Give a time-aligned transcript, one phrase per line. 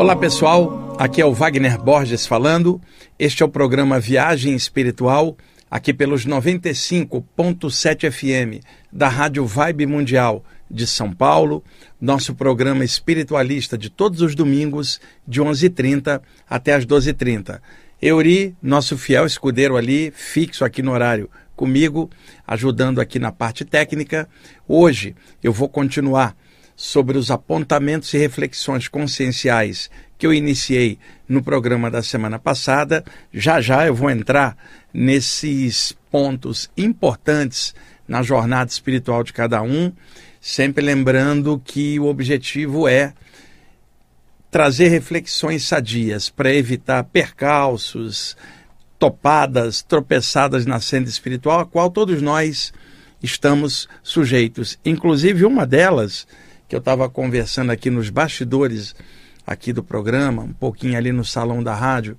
[0.00, 2.80] Olá pessoal, aqui é o Wagner Borges falando.
[3.18, 5.36] Este é o programa Viagem Espiritual,
[5.70, 11.62] aqui pelos 95.7 FM da Rádio Vibe Mundial de São Paulo,
[12.00, 17.60] nosso programa espiritualista de todos os domingos, de 11h30 até as 12h30.
[18.00, 22.08] Euri, nosso fiel escudeiro ali, fixo aqui no horário comigo,
[22.46, 24.26] ajudando aqui na parte técnica.
[24.66, 26.34] Hoje eu vou continuar
[26.82, 33.04] sobre os apontamentos e reflexões conscienciais que eu iniciei no programa da semana passada.
[33.30, 34.56] Já já eu vou entrar
[34.90, 37.74] nesses pontos importantes
[38.08, 39.92] na jornada espiritual de cada um,
[40.40, 43.12] sempre lembrando que o objetivo é
[44.50, 48.38] trazer reflexões sadias para evitar percalços,
[48.98, 52.72] topadas, tropeçadas na senda espiritual, a qual todos nós
[53.22, 54.78] estamos sujeitos.
[54.82, 56.26] Inclusive, uma delas
[56.70, 58.94] que eu estava conversando aqui nos bastidores
[59.44, 62.16] aqui do programa, um pouquinho ali no salão da rádio,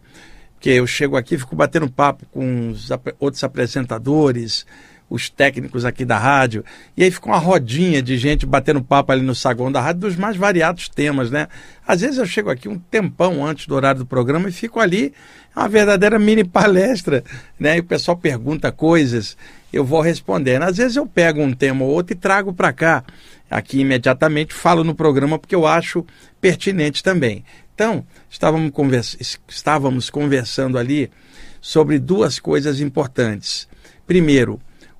[0.60, 4.66] que eu chego aqui, fico batendo papo com os outros apresentadores,
[5.10, 6.66] os técnicos aqui da rádio,
[6.98, 10.18] e aí fica uma rodinha de gente batendo papo ali no saguão da rádio dos
[10.18, 11.48] mais variados temas, né?
[11.88, 15.14] Às vezes eu chego aqui um tempão antes do horário do programa e fico ali,
[15.56, 17.24] é uma verdadeira mini palestra,
[17.58, 17.78] né?
[17.78, 19.38] E o pessoal pergunta coisas,
[19.72, 20.64] eu vou respondendo.
[20.64, 23.06] Às vezes eu pego um tema ou outro e trago para cá
[23.52, 26.06] aqui imediatamente, falo no programa porque eu acho
[26.40, 27.44] pertinente também.
[27.76, 31.12] Então, estávamos, conversa estávamos conversando ali
[31.60, 33.68] sobre duas coisas importantes.
[34.08, 34.60] Primeiro,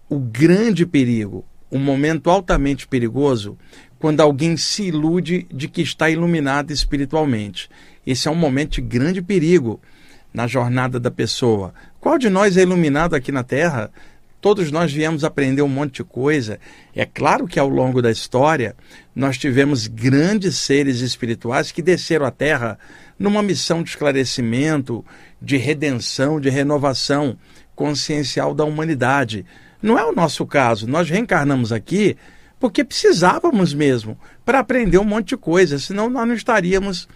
[0.10, 3.58] o grande perigo, um momento altamente perigoso,
[3.98, 7.70] quando alguém se ilude de que está iluminado espiritualmente.
[8.06, 9.80] Esse é um momento de grande perigo
[10.34, 11.74] na jornada da pessoa.
[12.00, 13.92] Qual de nós é iluminado aqui na Terra?
[14.42, 16.60] Todos nós viemos aprender um monte de coisa.
[16.96, 18.76] É claro que ao longo da história
[19.16, 22.80] nós tivemos grandes seres espirituais que desceram à Terra
[23.20, 25.06] numa missão de esclarecimento,
[25.40, 27.38] de redenção, de renovação
[27.76, 29.46] consciencial da humanidade.
[29.80, 30.88] Não é o nosso caso.
[30.88, 32.18] Nós reencarnamos aqui
[32.60, 37.08] porque precisávamos mesmo para aprender um monte de coisa, senão nós não estaríamos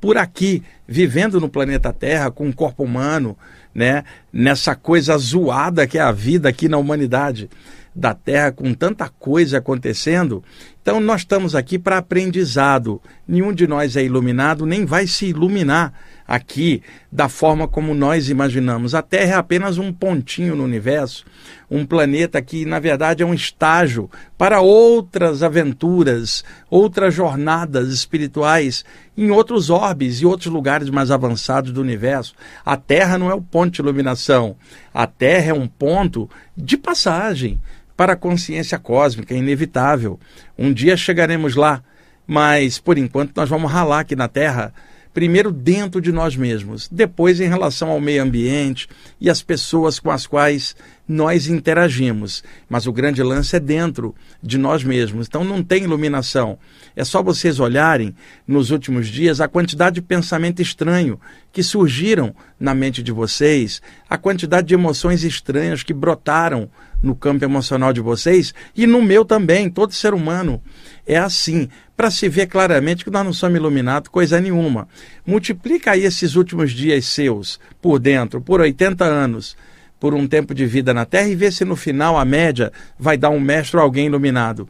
[0.00, 3.36] por aqui, vivendo no planeta Terra, com um corpo humano,
[3.74, 7.50] né, nessa coisa zoada que é a vida aqui na humanidade
[7.94, 10.42] da Terra, com tanta coisa acontecendo.
[10.82, 13.00] Então, nós estamos aqui para aprendizado.
[13.26, 15.92] Nenhum de nós é iluminado, nem vai se iluminar
[16.26, 18.94] aqui da forma como nós imaginamos.
[18.94, 21.24] A Terra é apenas um pontinho no universo,
[21.70, 28.84] um planeta que, na verdade, é um estágio para outras aventuras, outras jornadas espirituais
[29.16, 32.34] em outros orbes e outros lugares mais avançados do universo.
[32.64, 34.56] A Terra não é o ponto de iluminação,
[34.92, 37.60] a Terra é um ponto de passagem
[37.96, 40.18] para a consciência cósmica, é inevitável.
[40.58, 41.82] Um dia chegaremos lá,
[42.26, 44.72] mas por enquanto nós vamos ralar aqui na Terra
[45.14, 48.88] primeiro dentro de nós mesmos, depois em relação ao meio ambiente
[49.20, 50.74] e as pessoas com as quais
[51.06, 52.42] nós interagimos.
[52.68, 55.28] Mas o grande lance é dentro de nós mesmos.
[55.28, 56.58] Então não tem iluminação.
[56.96, 58.14] É só vocês olharem
[58.46, 61.20] nos últimos dias a quantidade de pensamento estranho
[61.52, 63.80] que surgiram na mente de vocês,
[64.10, 66.68] a quantidade de emoções estranhas que brotaram
[67.04, 70.60] no campo emocional de vocês e no meu também, todo ser humano.
[71.06, 74.88] É assim para se ver claramente que nós não somos iluminados coisa nenhuma.
[75.24, 79.56] Multiplica aí esses últimos dias seus por dentro, por 80 anos,
[80.00, 83.16] por um tempo de vida na Terra e vê se no final a média vai
[83.16, 84.68] dar um mestre ou alguém iluminado.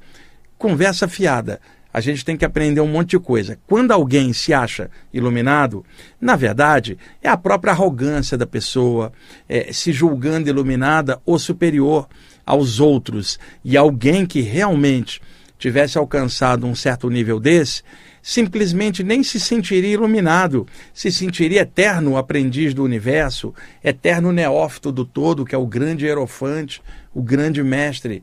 [0.59, 1.61] Conversa fiada.
[1.94, 3.56] A gente tem que aprender um monte de coisa.
[3.69, 5.84] Quando alguém se acha iluminado,
[6.21, 9.12] na verdade, é a própria arrogância da pessoa,
[9.49, 12.09] é, se julgando iluminada ou superior
[12.44, 13.38] aos outros.
[13.65, 15.22] E alguém que realmente
[15.56, 17.84] tivesse alcançado um certo nível desse,
[18.26, 23.52] simplesmente nem se sentiria iluminado, se sentiria eterno aprendiz do universo,
[23.84, 26.80] eterno neófito do todo, que é o grande hierofante,
[27.12, 28.22] o grande mestre,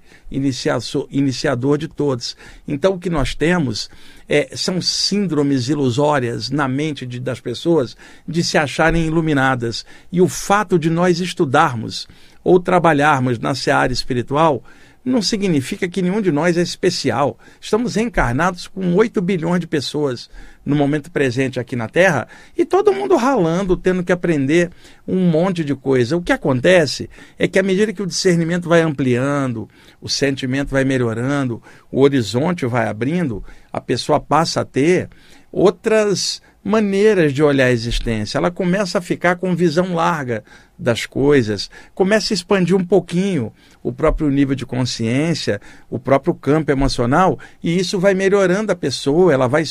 [1.11, 2.35] iniciador de todos.
[2.67, 3.91] Então, o que nós temos
[4.27, 7.95] é, são síndromes ilusórias na mente de, das pessoas
[8.27, 9.85] de se acharem iluminadas.
[10.11, 12.07] E o fato de nós estudarmos
[12.43, 14.63] ou trabalharmos na seara espiritual
[15.03, 17.37] não significa que nenhum de nós é especial.
[17.59, 20.29] Estamos reencarnados com 8 bilhões de pessoas
[20.63, 24.69] no momento presente aqui na Terra e todo mundo ralando, tendo que aprender
[25.07, 26.15] um monte de coisa.
[26.15, 29.67] O que acontece é que à medida que o discernimento vai ampliando,
[29.99, 31.61] o sentimento vai melhorando,
[31.91, 33.43] o horizonte vai abrindo,
[33.73, 35.09] a pessoa passa a ter
[35.51, 38.37] outras maneiras de olhar a existência.
[38.37, 40.43] Ela começa a ficar com visão larga
[40.77, 43.51] das coisas, começa a expandir um pouquinho
[43.83, 49.33] o próprio nível de consciência, o próprio campo emocional, e isso vai melhorando a pessoa,
[49.33, 49.63] ela vai,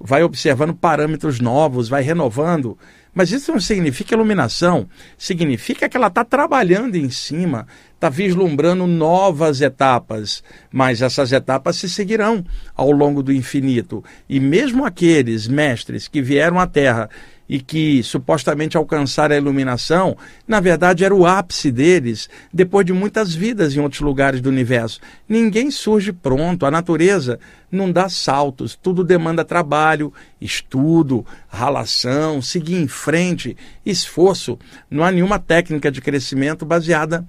[0.00, 2.78] vai observando parâmetros novos, vai renovando.
[3.14, 9.60] Mas isso não significa iluminação, significa que ela está trabalhando em cima, está vislumbrando novas
[9.60, 12.44] etapas, mas essas etapas se seguirão
[12.74, 14.02] ao longo do infinito.
[14.28, 17.08] E mesmo aqueles mestres que vieram à Terra
[17.48, 20.16] e que supostamente alcançaram a iluminação,
[20.48, 25.00] na verdade era o ápice deles, depois de muitas vidas em outros lugares do universo.
[25.28, 27.38] Ninguém surge pronto, a natureza
[27.70, 34.58] não dá saltos, tudo demanda trabalho, estudo, ralação, seguir em frente, esforço.
[34.90, 37.26] Não há nenhuma técnica de crescimento baseada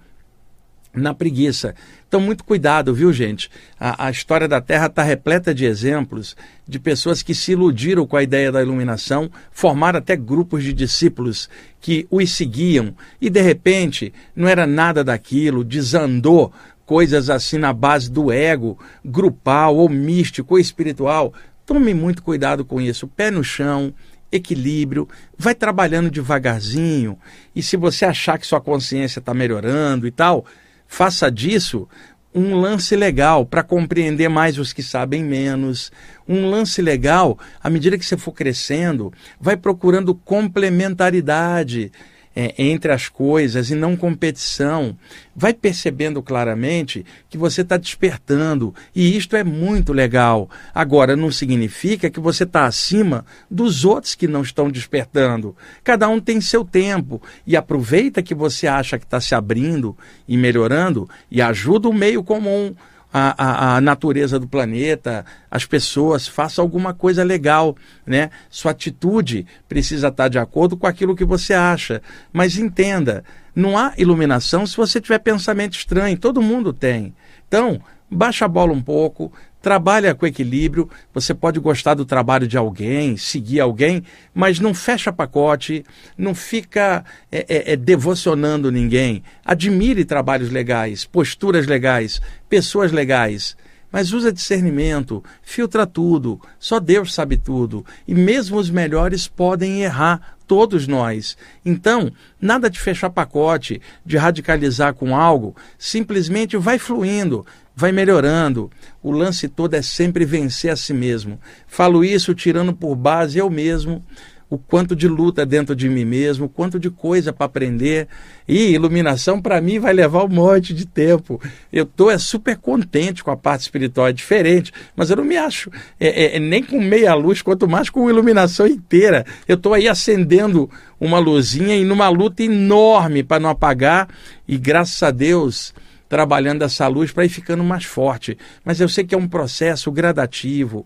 [0.94, 1.76] na preguiça.
[2.16, 3.52] Então, muito cuidado, viu, gente?
[3.78, 6.34] A, a história da Terra está repleta de exemplos
[6.66, 11.50] de pessoas que se iludiram com a ideia da iluminação, formaram até grupos de discípulos
[11.82, 16.54] que os seguiam e, de repente, não era nada daquilo, desandou
[16.86, 21.34] coisas assim na base do ego, grupal ou místico ou espiritual.
[21.66, 23.10] Tome muito cuidado com isso.
[23.10, 23.94] Pé no chão,
[24.32, 25.06] equilíbrio,
[25.38, 27.20] vai trabalhando devagarzinho.
[27.54, 30.46] E se você achar que sua consciência está melhorando e tal,
[30.88, 31.88] Faça disso
[32.34, 35.90] um lance legal para compreender mais os que sabem menos.
[36.28, 41.94] Um lance legal, à medida que você for crescendo, vai procurando complementaridade
[42.36, 44.98] é, entre as coisas e não competição.
[45.36, 50.50] Vai percebendo claramente que você está despertando e isto é muito legal.
[50.74, 55.56] Agora, não significa que você está acima dos outros que não estão despertando.
[55.84, 59.98] Cada um tem seu tempo e aproveita que você acha que está se abrindo
[60.28, 62.76] e melhorando e ajuda o meio comum
[63.18, 68.30] a, a, a, natureza do planeta, as pessoas, faça alguma coisa legal, né?
[68.50, 72.02] Sua atitude precisa estar de acordo com aquilo que você acha.
[72.34, 73.24] Mas entenda,
[73.56, 77.16] não há iluminação se você tiver pensamento estranho, todo mundo tem.
[77.48, 77.82] Então,
[78.12, 79.32] baixa a bola um pouco,
[79.66, 80.88] trabalha com equilíbrio.
[81.12, 85.84] Você pode gostar do trabalho de alguém, seguir alguém, mas não fecha pacote,
[86.16, 89.24] não fica é, é, é, devocionando ninguém.
[89.44, 93.58] Admire trabalhos legais, posturas legais, pessoas legais.
[93.92, 97.84] Mas usa discernimento, filtra tudo, só Deus sabe tudo.
[98.08, 101.36] E mesmo os melhores podem errar, todos nós.
[101.66, 108.72] Então, nada de fechar pacote, de radicalizar com algo, simplesmente vai fluindo, vai melhorando.
[109.04, 111.40] O lance todo é sempre vencer a si mesmo.
[111.68, 114.04] Falo isso tirando por base eu mesmo
[114.50, 118.08] o quanto de luta dentro de mim mesmo, o quanto de coisa para aprender.
[118.48, 121.42] E iluminação para mim vai levar um monte de tempo.
[121.74, 125.36] Eu estou é super contente com a parte espiritual, é diferente, mas eu não me
[125.36, 129.26] acho é, é, é nem com meia luz, quanto mais com iluminação inteira.
[129.48, 130.70] Eu estou aí acendendo
[131.00, 134.08] uma luzinha e numa luta enorme para não apagar,
[134.48, 135.74] e graças a Deus
[136.08, 138.38] trabalhando essa luz para ir ficando mais forte.
[138.64, 140.86] Mas eu sei que é um processo gradativo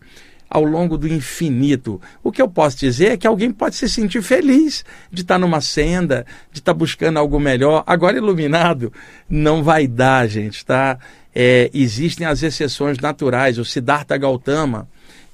[0.50, 2.02] ao longo do infinito.
[2.24, 5.62] O que eu posso dizer é que alguém pode se sentir feliz de estar numa
[5.62, 7.84] senda, de estar buscando algo melhor.
[7.86, 8.92] Agora, iluminado,
[9.30, 10.98] não vai dar, gente, tá?
[11.36, 13.60] É, existem as exceções naturais.
[13.60, 14.90] O Siddhartha Gautama,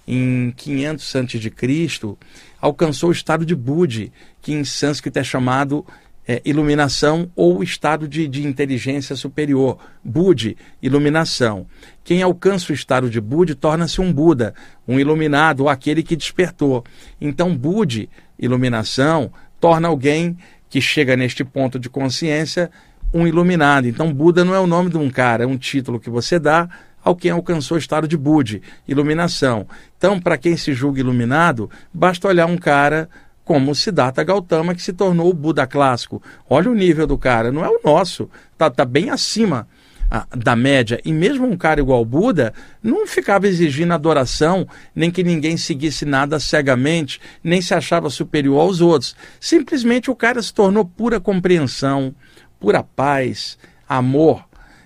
[0.05, 2.17] em 500 a.C.,
[2.59, 4.11] alcançou o estado de Budi,
[4.41, 5.85] que em sânscrito é chamado
[6.27, 9.77] é, iluminação ou estado de, de inteligência superior.
[10.03, 11.67] Budi, iluminação.
[12.03, 14.53] Quem alcança o estado de Budi torna-se um Buda,
[14.87, 16.83] um iluminado, ou aquele que despertou.
[17.19, 20.37] Então, Budi, iluminação, torna alguém
[20.69, 22.69] que chega neste ponto de consciência
[23.13, 23.87] um iluminado.
[23.87, 26.67] Então, Buda não é o nome de um cara, é um título que você dá
[27.03, 29.67] ao quem alcançou o estado de Budi, iluminação.
[29.95, 33.07] Então, para quem se julga iluminado, basta olhar um cara
[33.45, 36.21] como o Siddhartha Gautama, que se tornou o Buda clássico.
[36.49, 39.67] Olha o nível do cara, não é o nosso, tá, tá bem acima
[40.09, 40.99] a, da média.
[41.05, 46.39] E mesmo um cara igual Buda não ficava exigindo adoração, nem que ninguém seguisse nada
[46.39, 49.15] cegamente, nem se achava superior aos outros.
[49.39, 52.13] Simplesmente o cara se tornou pura compreensão,
[52.59, 54.43] pura paz, amor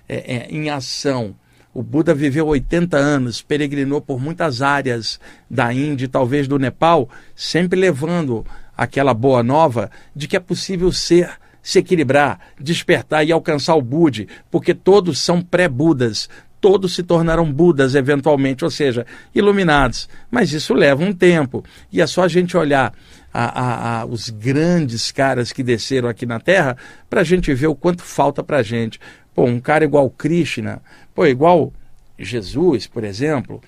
[0.08, 1.34] é, é, em ação.
[1.80, 5.18] O Buda viveu 80 anos, peregrinou por muitas áreas
[5.48, 8.44] da Índia e talvez do Nepal, sempre levando
[8.76, 11.30] aquela boa nova de que é possível ser,
[11.62, 16.28] se equilibrar, despertar e alcançar o Budi, porque todos são pré-Budas,
[16.60, 20.06] todos se tornaram Budas eventualmente, ou seja, iluminados.
[20.30, 21.64] Mas isso leva um tempo.
[21.90, 22.92] E é só a gente olhar
[23.32, 26.76] a, a, a, os grandes caras que desceram aqui na Terra
[27.08, 29.00] para a gente ver o quanto falta para a gente.
[29.34, 30.82] Pô, um cara igual Krishna,
[31.20, 31.70] pô, igual
[32.18, 33.60] Jesus, por exemplo,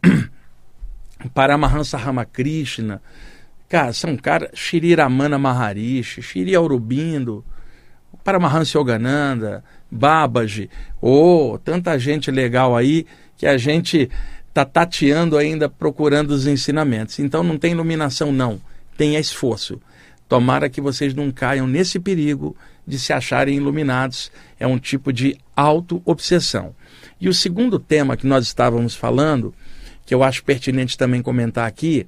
[1.34, 3.02] Paramahansa Ramakrishna,
[3.68, 7.44] Cara, são caras, Shiriramana Maharishi, Shiri Aurobindo,
[8.22, 10.70] Paramahansa Yogananda, Babaji,
[11.00, 13.04] ou oh, tanta gente legal aí
[13.36, 14.08] que a gente
[14.48, 17.18] está tateando ainda procurando os ensinamentos.
[17.18, 18.60] Então não tem iluminação, não.
[18.96, 19.82] Tem esforço.
[20.28, 22.56] Tomara que vocês não caiam nesse perigo
[22.88, 24.32] de se acharem iluminados.
[24.58, 26.74] É um tipo de auto-obsessão.
[27.20, 29.54] E o segundo tema que nós estávamos falando,
[30.06, 32.06] que eu acho pertinente também comentar aqui,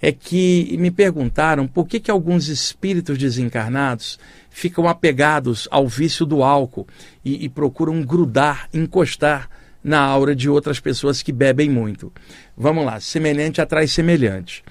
[0.00, 4.18] é que me perguntaram por que, que alguns espíritos desencarnados
[4.50, 6.88] ficam apegados ao vício do álcool
[7.24, 9.48] e, e procuram grudar, encostar
[9.82, 12.12] na aura de outras pessoas que bebem muito.
[12.56, 14.62] Vamos lá, semelhante atrai semelhante.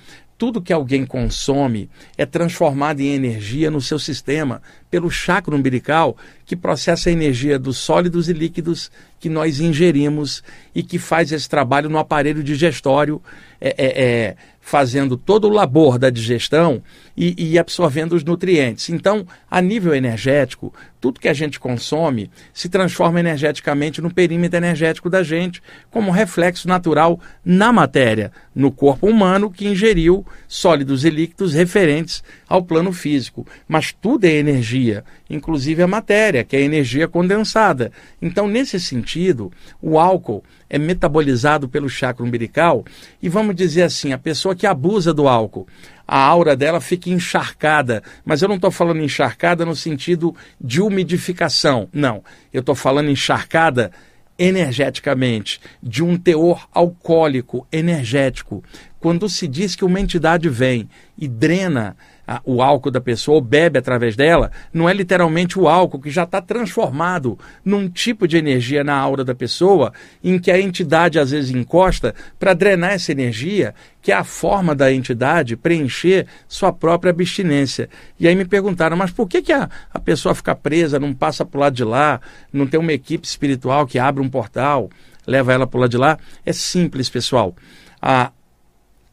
[0.41, 6.17] Tudo que alguém consome é transformado em energia no seu sistema pelo chakra umbilical,
[6.47, 10.41] que processa a energia dos sólidos e líquidos que nós ingerimos
[10.73, 13.21] e que faz esse trabalho no aparelho digestório,
[13.61, 16.81] é, é, é, fazendo todo o labor da digestão
[17.15, 18.89] e, e, absorvendo os nutrientes.
[18.89, 25.09] Então, a nível energético, tudo que a gente consome se transforma energeticamente no perímetro energético
[25.09, 31.53] da gente, como reflexo natural na matéria, no corpo humano que ingeriu sólidos e líquidos
[31.55, 33.47] referentes ao plano físico.
[33.67, 37.91] Mas tudo é energia, inclusive a matéria, que é energia condensada.
[38.21, 42.85] Então, nesse sentido, o álcool é metabolizado pelo chakra umbilical
[43.21, 45.67] e vamos dizer assim, a pessoa que abusa do álcool,
[46.11, 51.87] a aura dela fica encharcada, mas eu não estou falando encharcada no sentido de umidificação,
[51.93, 53.93] não, eu estou falando encharcada
[54.37, 58.61] energeticamente, de um teor alcoólico energético.
[58.99, 61.95] Quando se diz que uma entidade vem e drena
[62.31, 66.09] a, o álcool da pessoa ou bebe através dela, não é literalmente o álcool que
[66.09, 69.91] já está transformado num tipo de energia na aura da pessoa,
[70.23, 74.73] em que a entidade às vezes encosta para drenar essa energia, que é a forma
[74.73, 77.89] da entidade preencher sua própria abstinência.
[78.17, 81.45] E aí me perguntaram, mas por que, que a, a pessoa fica presa, não passa
[81.45, 82.21] para o lado de lá,
[82.53, 84.89] não tem uma equipe espiritual que abre um portal,
[85.27, 86.17] leva ela para o lado de lá?
[86.45, 87.53] É simples, pessoal.
[88.01, 88.31] A,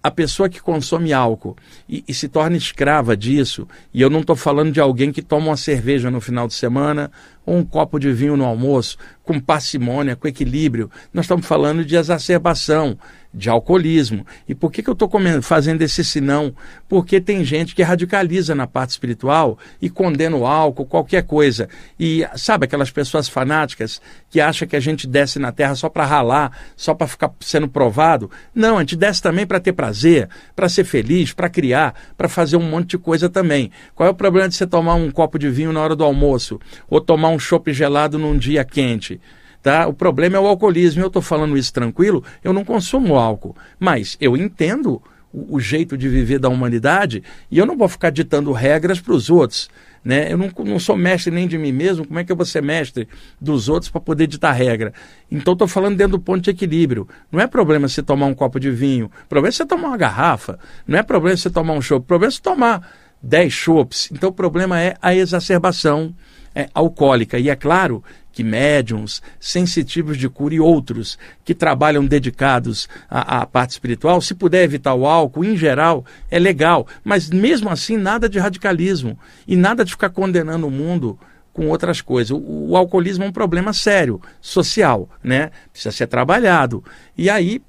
[0.03, 1.57] a pessoa que consome álcool
[1.89, 5.49] e, e se torna escrava disso, e eu não estou falando de alguém que toma
[5.49, 7.11] uma cerveja no final de semana
[7.45, 11.97] ou um copo de vinho no almoço, com parcimônia, com equilíbrio, nós estamos falando de
[11.97, 12.97] exacerbação,
[13.39, 14.27] de alcoolismo.
[14.49, 15.09] E por que, que eu estou
[15.41, 16.53] fazendo esse sinão?
[16.89, 21.69] Porque tem gente que radicaliza na parte espiritual e condena o álcool, qualquer coisa.
[21.99, 26.05] E sabe aquelas pessoas fanáticas que acham que a gente desce na terra só para
[26.05, 28.31] ralar, só para ficar sendo provado?
[28.53, 32.57] Não, a gente desce também para ter prazer, para ser feliz, para criar, para fazer
[32.57, 33.71] um monte de coisa também.
[33.95, 36.59] Qual é o problema de você tomar um copo de vinho na hora do almoço
[36.91, 39.21] ou tomar um chopp gelado num dia quente?
[39.69, 39.87] Tá?
[39.87, 41.03] O problema é o alcoolismo.
[41.03, 45.95] Eu estou falando isso tranquilo, eu não consumo álcool, mas eu entendo o, o, jeito
[45.95, 49.69] de viver da humanidade e eu não vou ficar ditando regras para os outros.
[50.03, 50.33] Né?
[50.33, 52.63] Eu não, não sou mestre nem de mim mesmo, como é que eu vou ser
[52.63, 53.07] mestre
[53.39, 54.91] dos outros para poder ditar regra?
[55.31, 57.07] Então estou falando dentro do ponto de equilíbrio.
[57.31, 60.99] Não é problema você tomar um copo de vinho, problema é tomar uma garrafa, não
[60.99, 62.91] é problema você tomar um chopp, o problema é tomar
[63.23, 64.09] 10 chopps.
[64.11, 66.15] Então o problema é a exacerbação
[66.55, 67.39] é, alcoólica.
[67.39, 68.03] E é claro
[68.39, 74.33] que médiums, sensitivos de cura e outros que trabalham dedicados à, à, parte espiritual, se
[74.33, 76.87] puder evitar o álcool, em geral, é legal.
[77.03, 81.19] Mas mesmo assim, nada de radicalismo e nada de ficar condenando o mundo
[81.53, 82.31] com outras coisas.
[82.31, 85.51] O, o alcoolismo é um problema sério, social, né?
[85.73, 86.85] Precisa ser trabalhado.
[87.17, 87.61] E aí,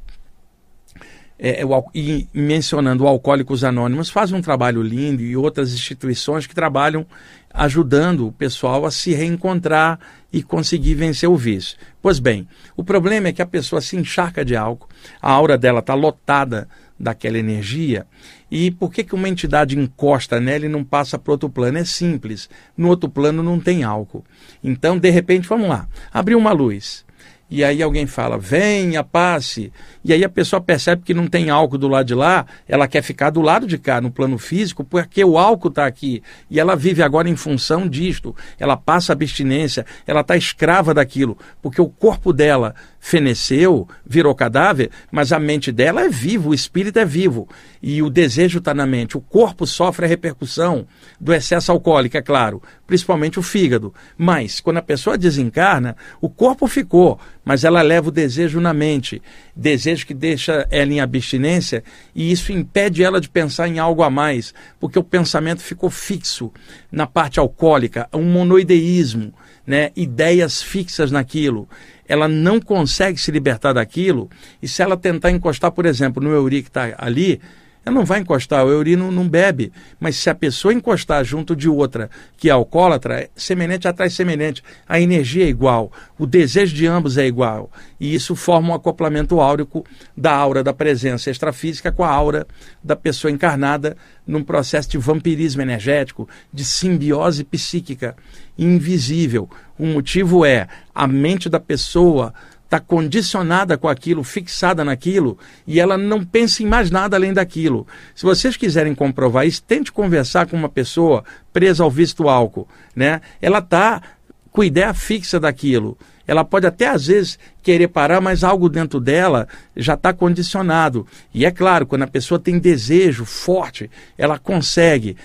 [1.40, 6.54] é, o, e mencionando o Alcoólicos Anônimos, faz um trabalho lindo e outras instituições que
[6.54, 7.06] trabalham
[7.52, 10.00] ajudando o pessoal a se reencontrar
[10.32, 11.78] e conseguir vencer o vício.
[12.02, 14.90] Pois bem, o problema é que a pessoa se encharca de álcool,
[15.22, 16.68] a aura dela está lotada
[17.00, 18.06] daquela energia,
[18.52, 21.78] e por que, que uma entidade encosta nela e não passa para outro plano?
[21.78, 24.26] É simples, no outro plano não tem álcool.
[24.62, 27.06] Então, de repente, vamos lá, abriu uma luz,
[27.50, 29.74] e aí alguém fala, venha, passe.
[30.04, 33.02] E aí a pessoa percebe que não tem álcool do lado de lá, ela quer
[33.02, 36.22] ficar do lado de cá, no plano físico, porque o álcool está aqui.
[36.50, 38.36] E ela vive agora em função disto.
[38.60, 45.32] Ela passa abstinência, ela está escrava daquilo, porque o corpo dela feneceu, virou cadáver, mas
[45.32, 47.48] a mente dela é viva, o espírito é vivo.
[47.82, 49.18] E o desejo está na mente.
[49.18, 50.86] O corpo sofre a repercussão
[51.20, 53.94] do excesso alcoólico, é claro, principalmente o fígado.
[54.18, 59.22] Mas, quando a pessoa desencarna, o corpo ficou, mas ela leva o desejo na mente.
[59.56, 64.10] Desejo que deixa ela em abstinência e isso impede ela de pensar em algo a
[64.10, 66.52] mais, porque o pensamento ficou fixo
[66.92, 69.34] na parte alcoólica, um monoideísmo,
[69.66, 69.92] né?
[69.96, 71.68] ideias fixas naquilo
[72.10, 74.30] ela não consegue se libertar daquilo,
[74.62, 77.40] e se ela tentar encostar, por exemplo, no Euri que está ali,
[77.86, 79.72] ela não vai encostar, o urino não bebe.
[80.00, 84.64] Mas se a pessoa encostar junto de outra que é alcoólatra, semelhante atrai semelhante.
[84.88, 87.72] A energia é igual, o desejo de ambos é igual.
[88.00, 92.46] E isso forma um acoplamento áurico da aura da presença extrafísica com a aura
[92.84, 93.96] da pessoa encarnada
[94.28, 98.16] num processo de vampirismo energético, de simbiose psíquica
[98.58, 99.50] invisível.
[99.78, 102.34] O motivo é a mente da pessoa
[102.70, 107.88] está condicionada com aquilo, fixada naquilo, e ela não pensa em mais nada além daquilo.
[108.14, 112.68] Se vocês quiserem comprovar isso, tente conversar com uma pessoa presa ao do álcool.
[112.96, 113.22] Né?
[113.42, 114.04] Ela está
[114.52, 115.98] com ideia fixa daquilo.
[116.28, 121.08] Ela pode até às vezes querer parar, mas algo dentro dela já está condicionado.
[121.34, 125.18] E é claro, quando a pessoa tem desejo forte, ela consegue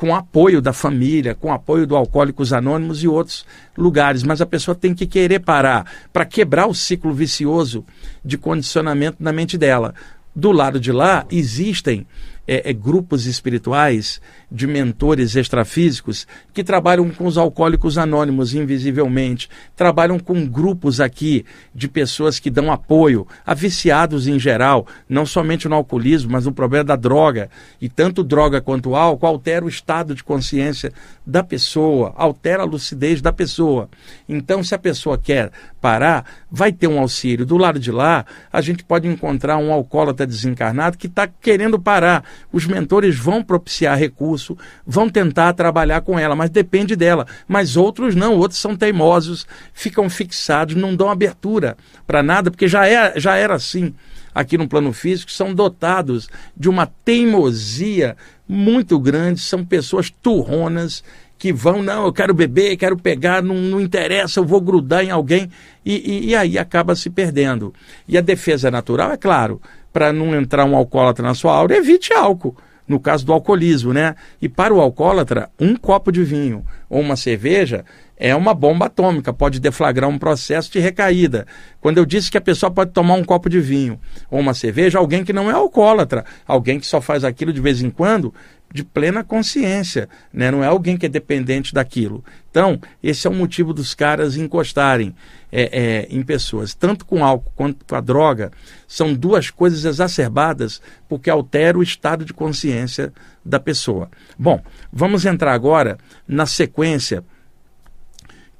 [0.00, 3.44] com apoio da família, com apoio do Alcoólicos Anônimos e outros
[3.76, 7.84] lugares, mas a pessoa tem que querer parar para quebrar o ciclo vicioso
[8.24, 9.94] de condicionamento na mente dela.
[10.34, 12.06] Do lado de lá existem
[12.52, 20.18] é, é, grupos espirituais de mentores extrafísicos que trabalham com os alcoólicos anônimos invisivelmente, trabalham
[20.18, 25.76] com grupos aqui de pessoas que dão apoio a viciados em geral, não somente no
[25.76, 27.48] alcoolismo, mas no problema da droga.
[27.80, 30.92] E tanto droga quanto álcool altera o estado de consciência
[31.24, 33.88] da pessoa, altera a lucidez da pessoa.
[34.28, 37.46] Então, se a pessoa quer parar, vai ter um auxílio.
[37.46, 42.24] Do lado de lá, a gente pode encontrar um alcoólatra desencarnado que está querendo parar.
[42.52, 44.56] Os mentores vão propiciar recurso,
[44.86, 47.26] vão tentar trabalhar com ela, mas depende dela.
[47.48, 52.86] Mas outros não, outros são teimosos, ficam fixados, não dão abertura para nada, porque já,
[52.86, 53.94] é, já era assim
[54.34, 58.16] aqui no plano físico, são dotados de uma teimosia
[58.48, 61.02] muito grande, são pessoas turronas
[61.40, 65.10] que vão, não, eu quero beber, quero pegar, não, não interessa, eu vou grudar em
[65.10, 65.48] alguém,
[65.82, 67.72] e, e, e aí acaba se perdendo.
[68.06, 69.58] E a defesa natural, é claro,
[69.90, 72.54] para não entrar um alcoólatra na sua aura, evite álcool.
[72.86, 74.16] No caso do alcoolismo, né?
[74.42, 77.86] E para o alcoólatra, um copo de vinho ou uma cerveja
[78.20, 81.46] é uma bomba atômica, pode deflagrar um processo de recaída.
[81.80, 83.98] Quando eu disse que a pessoa pode tomar um copo de vinho
[84.30, 87.80] ou uma cerveja, alguém que não é alcoólatra, alguém que só faz aquilo de vez
[87.80, 88.34] em quando,
[88.70, 90.50] de plena consciência, né?
[90.50, 92.22] não é alguém que é dependente daquilo.
[92.50, 95.14] Então, esse é o motivo dos caras encostarem
[95.50, 98.52] é, é, em pessoas, tanto com álcool quanto com a droga,
[98.86, 104.10] são duas coisas exacerbadas porque altera o estado de consciência da pessoa.
[104.38, 105.96] Bom, vamos entrar agora
[106.28, 107.24] na sequência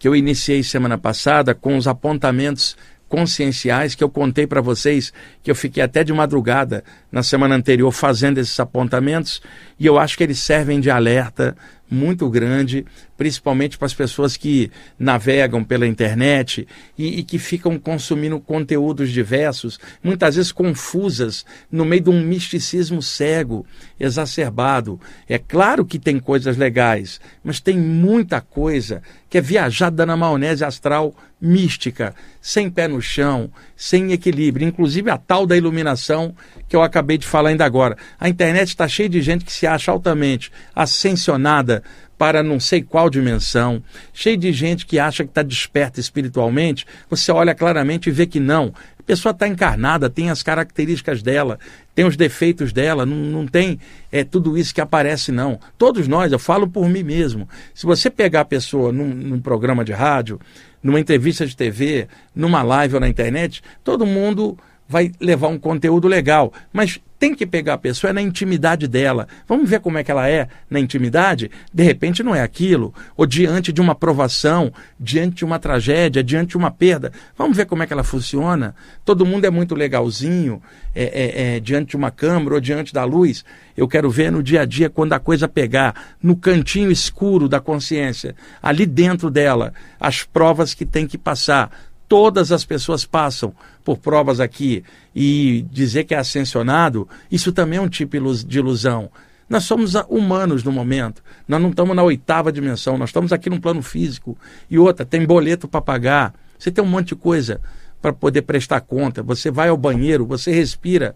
[0.01, 2.75] que eu iniciei semana passada com os apontamentos
[3.07, 6.83] conscienciais que eu contei para vocês, que eu fiquei até de madrugada
[7.13, 9.43] na semana anterior fazendo esses apontamentos,
[9.79, 11.55] e eu acho que eles servem de alerta
[11.91, 12.87] muito grande,
[13.21, 19.79] principalmente para as pessoas que navegam pela internet e, e, que ficam consumindo conteúdos diversos,
[20.03, 23.67] muitas vezes confusas, no meio de um misticismo cego,
[24.01, 24.99] exacerbado.
[25.29, 30.65] É claro que tem coisas legais, mas tem muita coisa que é viajada na maionese
[30.65, 36.35] astral mística, sem pé no chão, sem equilíbrio, inclusive a tal da iluminação
[36.69, 37.99] que eu acabei de falar ainda agora.
[38.19, 41.83] A internet está cheia de gente que se acha altamente ascensionada
[42.21, 47.33] para não sei qual dimensão, cheio de gente que acha que está desperta espiritualmente, você
[47.33, 48.75] olha claramente e vê que não.
[48.99, 51.59] A pessoa está encarnada, tem as características dela,
[51.95, 53.81] tem os defeitos dela, não, não tem
[54.13, 55.59] é, tudo isso que aparece, não.
[55.79, 57.49] Todos nós, eu falo por mim mesmo.
[57.75, 60.39] Se você pegar a pessoa num, num programa de rádio,
[60.83, 62.07] numa entrevista de TV,
[62.37, 64.59] numa live ou na internet, todo mundo
[64.91, 69.29] vai levar um conteúdo legal, mas tem que pegar a pessoa é na intimidade dela.
[69.47, 71.51] Vamos ver como é que ela é na intimidade?
[71.73, 72.93] De repente não é aquilo.
[73.15, 77.13] Ou diante de uma provação, diante de uma tragédia, diante de uma perda.
[77.37, 78.75] Vamos ver como é que ela funciona.
[79.05, 80.63] Todo mundo é muito legalzinho
[80.95, 83.45] é, é, é, diante de uma câmera ou diante da luz.
[83.77, 87.61] Eu quero ver no dia a dia quando a coisa pegar, no cantinho escuro da
[87.61, 91.71] consciência, ali dentro dela, as provas que tem que passar
[92.11, 94.83] todas as pessoas passam por provas aqui
[95.15, 99.09] e dizer que é ascensionado, isso também é um tipo de ilusão.
[99.49, 103.61] Nós somos humanos no momento, nós não estamos na oitava dimensão, nós estamos aqui no
[103.61, 104.37] plano físico.
[104.69, 107.61] E outra, tem boleto para pagar, você tem um monte de coisa
[108.03, 111.15] para poder prestar conta, você vai ao banheiro, você respira.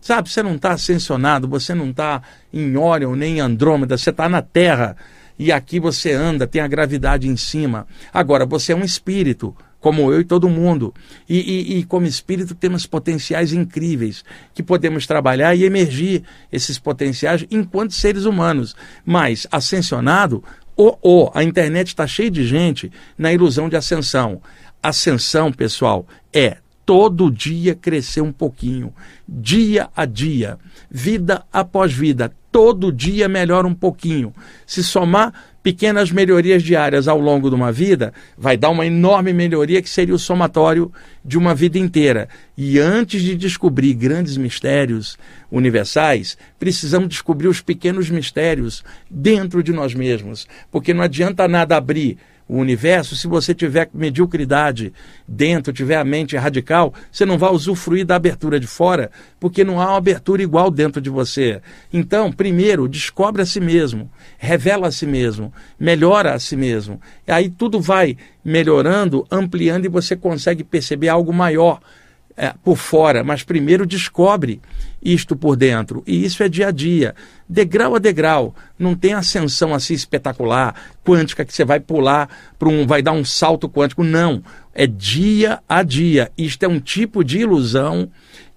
[0.00, 2.22] Sabe, você não está ascensionado, você não está
[2.52, 4.96] em Órion nem em Andrômeda, você está na Terra
[5.36, 7.88] e aqui você anda, tem a gravidade em cima.
[8.14, 10.92] Agora, você é um espírito como eu e todo mundo.
[11.28, 17.46] E, e, e, como espírito temos potenciais incríveis que podemos trabalhar e emergir esses potenciais
[17.50, 18.74] enquanto seres humanos.
[19.04, 20.42] Mas ascensionado,
[20.76, 24.40] ou, ou a internet está cheia de gente na ilusão de ascensão.
[24.82, 28.94] Ascensão, pessoal, é todo dia crescer um pouquinho,
[29.28, 30.58] dia a dia,
[30.90, 34.32] vida após vida, todo dia melhora um pouquinho.
[34.66, 39.82] Se somar pequenas melhorias diárias ao longo de uma vida, vai dar uma enorme melhoria
[39.82, 40.92] que seria o somatório
[41.24, 42.28] de uma vida inteira.
[42.56, 45.18] E antes de descobrir grandes mistérios
[45.50, 52.18] universais, precisamos descobrir os pequenos mistérios dentro de nós mesmos, porque não adianta nada abrir
[52.48, 54.92] o universo, se você tiver mediocridade
[55.26, 59.80] dentro, tiver a mente radical, você não vai usufruir da abertura de fora, porque não
[59.80, 61.60] há uma abertura igual dentro de você.
[61.92, 67.00] Então, primeiro, descobre a si mesmo, revela a si mesmo, melhora a si mesmo.
[67.26, 71.80] E aí tudo vai melhorando, ampliando e você consegue perceber algo maior
[72.40, 74.60] é, por fora, mas primeiro descobre
[75.02, 76.04] isto por dentro.
[76.06, 77.14] E isso é dia a dia,
[77.48, 78.54] degrau a degrau.
[78.78, 80.72] Não tem ascensão assim espetacular,
[81.04, 82.86] quântica, que você vai pular para um.
[82.86, 84.04] vai dar um salto quântico.
[84.04, 84.40] Não.
[84.72, 86.30] É dia a dia.
[86.38, 88.08] Isto é um tipo de ilusão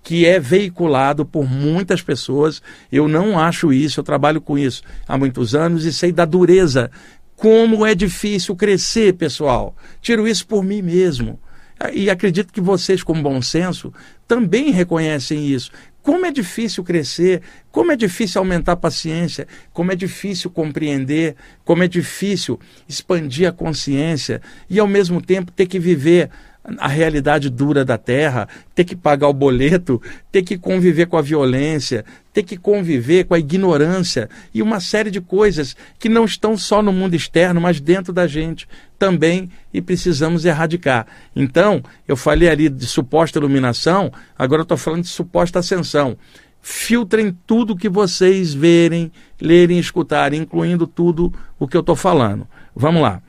[0.03, 2.61] que é veiculado por muitas pessoas.
[2.91, 6.91] Eu não acho isso, eu trabalho com isso há muitos anos e sei da dureza.
[7.35, 9.75] Como é difícil crescer, pessoal.
[9.99, 11.39] Tiro isso por mim mesmo.
[11.93, 13.93] E acredito que vocês, com bom senso,
[14.27, 15.71] também reconhecem isso.
[16.01, 17.41] Como é difícil crescer,
[17.71, 23.51] como é difícil aumentar a paciência, como é difícil compreender, como é difícil expandir a
[23.51, 26.29] consciência e, ao mesmo tempo, ter que viver
[26.77, 31.21] a realidade dura da terra, ter que pagar o boleto, ter que conviver com a
[31.21, 36.55] violência, ter que conviver com a ignorância e uma série de coisas que não estão
[36.55, 38.67] só no mundo externo, mas dentro da gente
[39.01, 41.07] também e precisamos erradicar.
[41.35, 46.15] Então, eu falei ali de suposta iluminação, agora eu estou falando de suposta ascensão.
[46.61, 49.11] Filtrem tudo que vocês verem,
[49.41, 52.47] lerem, escutarem, incluindo tudo o que eu estou falando.
[52.75, 53.23] Vamos lá.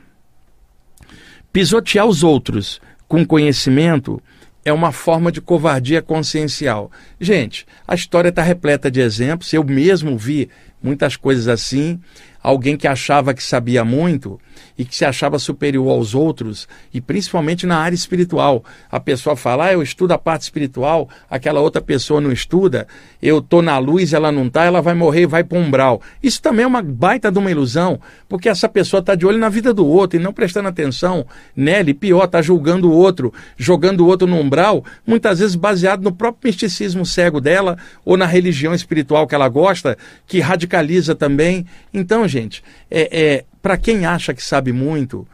[1.50, 4.22] Pisotear os outros com conhecimento
[4.66, 6.92] é uma forma de covardia consciencial.
[7.18, 9.50] Gente, a história está repleta de exemplos.
[9.54, 10.50] Eu mesmo vi
[10.82, 11.98] muitas coisas assim
[12.42, 14.38] alguém que achava que sabia muito
[14.76, 18.64] e que se achava superior aos outros, e principalmente na área espiritual.
[18.90, 22.86] A pessoa fala, ah, eu estudo a parte espiritual, aquela outra pessoa não estuda,
[23.20, 26.02] eu estou na luz, ela não está, ela vai morrer vai para um umbral.
[26.22, 29.48] Isso também é uma baita de uma ilusão, porque essa pessoa está de olho na
[29.48, 34.06] vida do outro e não prestando atenção nele, pior, está julgando o outro, jogando o
[34.06, 39.26] outro no umbral, muitas vezes baseado no próprio misticismo cego dela ou na religião espiritual
[39.26, 39.96] que ela gosta,
[40.26, 41.66] que radicaliza também.
[41.92, 45.26] Então, gente, é, é para quem acha que sabe muito,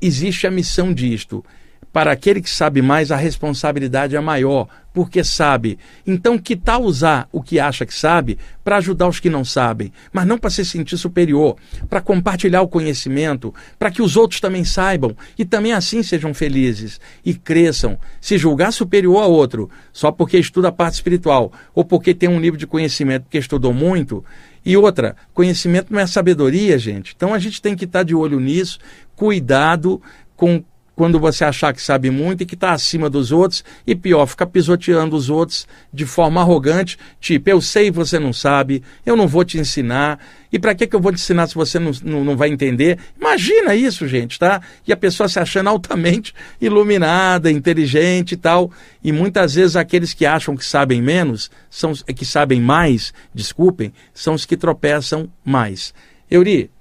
[0.00, 1.44] existe a missão disto.
[1.92, 5.78] Para aquele que sabe mais, a responsabilidade é maior, porque sabe.
[6.06, 9.92] Então, que tal usar o que acha que sabe para ajudar os que não sabem,
[10.12, 11.56] mas não para se sentir superior,
[11.88, 17.00] para compartilhar o conhecimento, para que os outros também saibam e também assim sejam felizes
[17.24, 17.98] e cresçam.
[18.20, 22.38] Se julgar superior a outro só porque estuda a parte espiritual ou porque tem um
[22.38, 24.24] nível de conhecimento que estudou muito,
[24.64, 27.14] e outra, conhecimento não é sabedoria, gente.
[27.16, 28.78] Então a gente tem que estar de olho nisso,
[29.16, 30.00] cuidado
[30.36, 30.62] com
[30.98, 34.46] quando você achar que sabe muito e que está acima dos outros, e pior, ficar
[34.46, 39.44] pisoteando os outros de forma arrogante, tipo, eu sei você não sabe, eu não vou
[39.44, 40.18] te ensinar,
[40.52, 42.98] e para que, que eu vou te ensinar se você não, não, não, vai entender?
[43.16, 44.60] Imagina isso, gente, tá?
[44.84, 48.68] E a pessoa se achando altamente iluminada, inteligente e tal,
[49.00, 54.34] e muitas vezes aqueles que acham que sabem menos, são que sabem mais, desculpem, são
[54.34, 55.94] os que tropeçam mais.
[56.28, 56.72] Euri,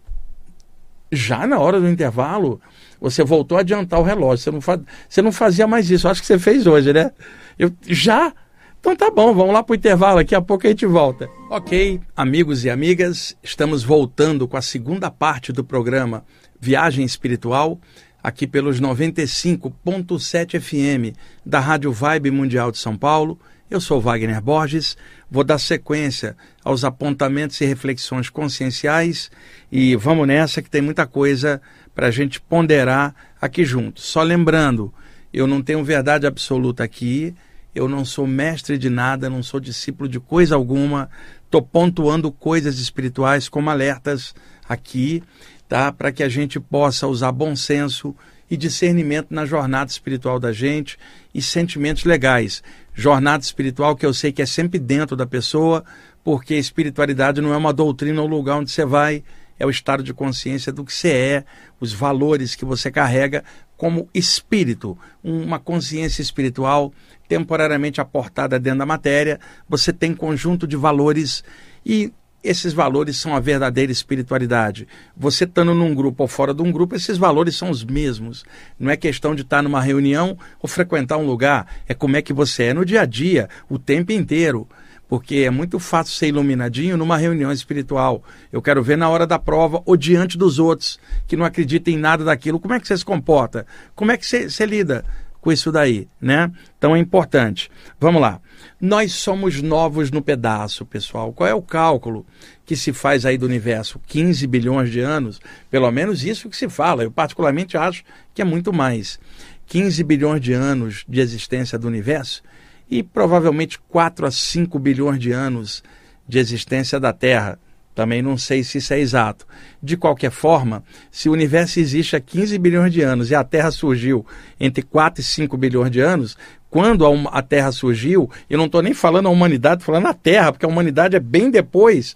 [1.12, 2.60] já na hora do intervalo,
[3.00, 4.44] você voltou a adiantar o relógio.
[4.44, 6.08] Você não, faz, você não fazia mais isso.
[6.08, 7.12] Acho que você fez hoje, né?
[7.58, 8.34] Eu, já?
[8.80, 10.18] Então tá bom, vamos lá para o intervalo.
[10.18, 11.30] Daqui a pouco a gente volta.
[11.50, 16.24] Ok, amigos e amigas, estamos voltando com a segunda parte do programa
[16.60, 17.80] Viagem Espiritual,
[18.24, 23.40] aqui pelos 95.7 FM da Rádio Vibe Mundial de São Paulo.
[23.70, 24.96] Eu sou Wagner Borges,
[25.30, 29.30] vou dar sequência aos apontamentos e reflexões conscienciais
[29.70, 31.62] e vamos nessa que tem muita coisa
[31.98, 34.04] para a gente ponderar aqui juntos.
[34.04, 34.94] Só lembrando,
[35.34, 37.34] eu não tenho verdade absoluta aqui,
[37.74, 41.10] eu não sou mestre de nada, não sou discípulo de coisa alguma,
[41.44, 44.36] estou pontuando coisas espirituais como alertas
[44.70, 45.24] aqui,
[45.68, 45.92] tá?
[45.92, 48.16] Para que a gente possa usar bom senso
[48.48, 51.00] e discernimento na jornada espiritual da gente
[51.34, 52.62] e sentimentos legais.
[52.94, 55.84] Jornada espiritual que eu sei que é sempre dentro da pessoa,
[56.24, 59.24] porque espiritualidade não é uma doutrina ou lugar onde você vai
[59.60, 61.46] é o estado de consciência do que você é,
[61.80, 63.44] os valores que você carrega
[63.76, 66.92] como espírito, uma consciência espiritual
[67.28, 69.40] temporariamente aportada dentro da matéria.
[69.70, 71.44] Você tem conjunto de valores
[71.86, 72.12] e
[72.44, 74.88] esses valores são a verdadeira espiritualidade.
[75.16, 78.46] Você estando num grupo ou fora de um grupo, esses valores são os mesmos.
[78.80, 82.34] Não é questão de estar numa reunião ou frequentar um lugar, é como é que
[82.34, 84.68] você é no dia a dia, o tempo inteiro.
[85.08, 88.24] Porque é muito fácil ser iluminadinho numa reunião espiritual.
[88.52, 91.98] Eu quero ver na hora da prova ou diante dos outros que não acreditam em
[91.98, 92.60] nada daquilo.
[92.60, 93.66] Como é que você se comporta?
[93.96, 95.06] Como é que você, você lida?
[95.48, 96.52] com isso daí, né?
[96.78, 97.72] Então é importante.
[97.98, 98.42] Vamos lá.
[98.82, 101.32] Nós somos novos no pedaço, pessoal.
[101.32, 102.26] Qual é o cálculo
[102.66, 103.98] que se faz aí do universo?
[104.08, 105.40] 15 bilhões de anos?
[105.72, 107.04] Pelo menos isso que se fala.
[107.04, 109.20] Eu particularmente acho que é muito mais.
[109.68, 112.44] 15 bilhões de anos de existência do universo
[112.90, 115.84] e provavelmente 4 a 5 bilhões de anos
[116.28, 117.60] de existência da Terra.
[117.94, 119.48] Também não sei se isso é exato.
[119.82, 123.72] De qualquer forma, se o universo existe há 15 bilhões de anos e a Terra
[123.72, 124.24] surgiu
[124.60, 126.38] entre 4 e 5 bilhões de anos,
[126.70, 130.66] quando a, Terra surgiu, eu não estou nem falando a humanidade, falando a Terra, porque
[130.66, 132.16] a humanidade é bem depois.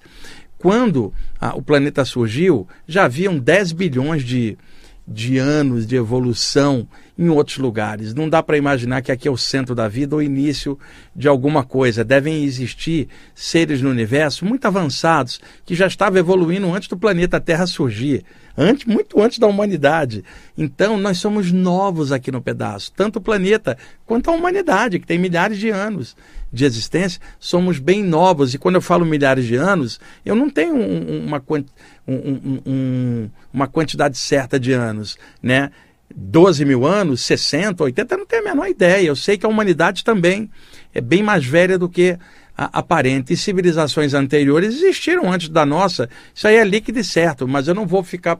[0.58, 4.56] Quando a, o planeta surgiu, já haviam 10 bilhões de,
[5.08, 6.88] de anos de evolução
[7.22, 8.16] em outros lugares.
[8.16, 10.78] Não dá para imaginar que aqui é o centro da vida ou início
[11.16, 12.04] de alguma coisa.
[12.04, 17.68] Devem existir seres no universo muito avançados que já estavam evoluindo antes do planeta Terra
[17.68, 18.26] surgir,
[18.58, 20.24] antes, muito antes da humanidade.
[20.58, 25.20] Então, nós somos novos aqui no pedaço, tanto o planeta quanto a humanidade, que tem
[25.20, 26.16] milhares de anos
[26.52, 28.56] de existência, somos bem novos.
[28.56, 31.44] E quando eu falo milhares de anos, eu não tenho um, uma,
[32.08, 35.70] um, um, uma quantidade certa de anos, né?
[36.16, 39.08] 12 mil anos, 60, 80, eu não tenho a menor ideia.
[39.08, 40.50] Eu sei que a humanidade também
[40.94, 42.18] é bem mais velha do que
[42.58, 43.34] a, aparente.
[43.34, 46.10] E civilizações anteriores existiram antes da nossa.
[46.34, 48.40] Isso aí é líquido e certo, mas eu não vou ficar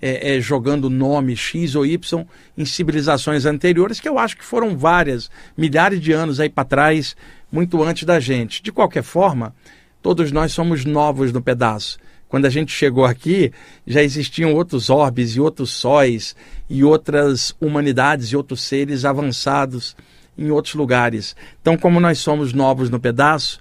[0.00, 4.76] é, é, jogando nome X ou Y em civilizações anteriores, que eu acho que foram
[4.76, 7.16] várias, milhares de anos aí para trás,
[7.50, 8.62] muito antes da gente.
[8.62, 9.54] De qualquer forma,
[10.02, 11.98] todos nós somos novos no pedaço.
[12.28, 13.52] Quando a gente chegou aqui,
[13.86, 16.34] já existiam outros orbes e outros sóis
[16.68, 19.96] e outras humanidades e outros seres avançados
[20.36, 21.36] em outros lugares.
[21.60, 23.60] Então, como nós somos novos no pedaço,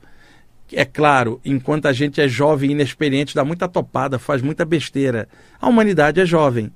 [0.72, 5.28] é claro, enquanto a gente é jovem e inexperiente, dá muita topada, faz muita besteira.
[5.62, 6.72] A humanidade é jovem.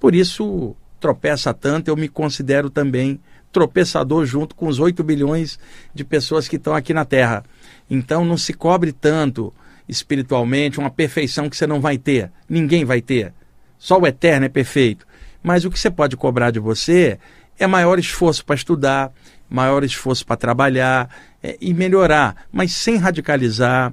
[0.00, 3.20] Por isso, tropeça tanto, eu me considero também
[3.52, 5.58] tropeçador junto com os 8 bilhões
[5.94, 7.44] de pessoas que estão aqui na Terra.
[7.90, 9.52] Então, não se cobre tanto
[9.88, 12.30] espiritualmente uma perfeição que você não vai ter.
[12.48, 13.32] Ninguém vai ter.
[13.78, 15.06] Só o eterno é perfeito.
[15.42, 17.18] Mas o que você pode cobrar de você
[17.58, 19.12] é maior esforço para estudar,
[19.48, 21.08] maior esforço para trabalhar
[21.42, 23.92] é, e melhorar, mas sem radicalizar,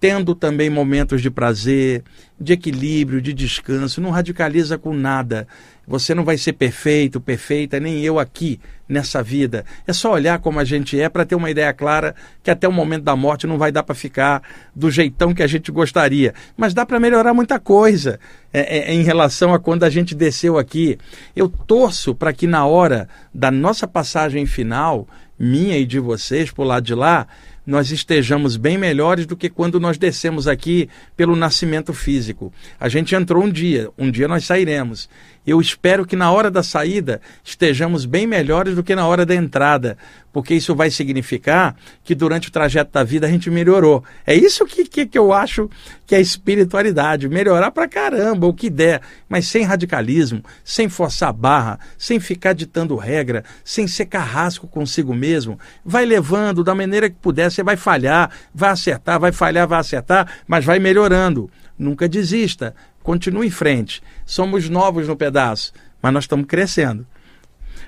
[0.00, 2.02] tendo também momentos de prazer,
[2.38, 4.00] de equilíbrio, de descanso.
[4.00, 5.46] Não radicaliza com nada.
[5.86, 9.64] Você não vai ser perfeito, perfeita, nem eu aqui nessa vida.
[9.86, 12.72] É só olhar como a gente é para ter uma ideia clara que até o
[12.72, 14.42] momento da morte não vai dar para ficar
[14.74, 16.34] do jeitão que a gente gostaria.
[16.56, 18.18] Mas dá para melhorar muita coisa
[18.52, 20.98] é, é, em relação a quando a gente desceu aqui.
[21.36, 25.06] Eu torço para que na hora da nossa passagem final,
[25.38, 27.28] minha e de vocês, por lado de lá,
[27.66, 32.52] nós estejamos bem melhores do que quando nós descemos aqui pelo nascimento físico.
[32.78, 35.08] A gente entrou um dia, um dia nós sairemos.
[35.46, 39.34] Eu espero que na hora da saída estejamos bem melhores do que na hora da
[39.34, 39.96] entrada,
[40.32, 44.02] porque isso vai significar que durante o trajeto da vida a gente melhorou.
[44.26, 45.70] É isso que, que, que eu acho
[46.04, 51.32] que é espiritualidade, melhorar pra caramba, o que der, mas sem radicalismo, sem forçar a
[51.32, 55.58] barra, sem ficar ditando regra, sem ser carrasco consigo mesmo.
[55.84, 60.28] Vai levando da maneira que puder, você vai falhar, vai acertar, vai falhar, vai acertar,
[60.46, 61.48] mas vai melhorando.
[61.78, 62.74] Nunca desista
[63.06, 64.02] continue em frente.
[64.24, 67.06] Somos novos no pedaço, mas nós estamos crescendo.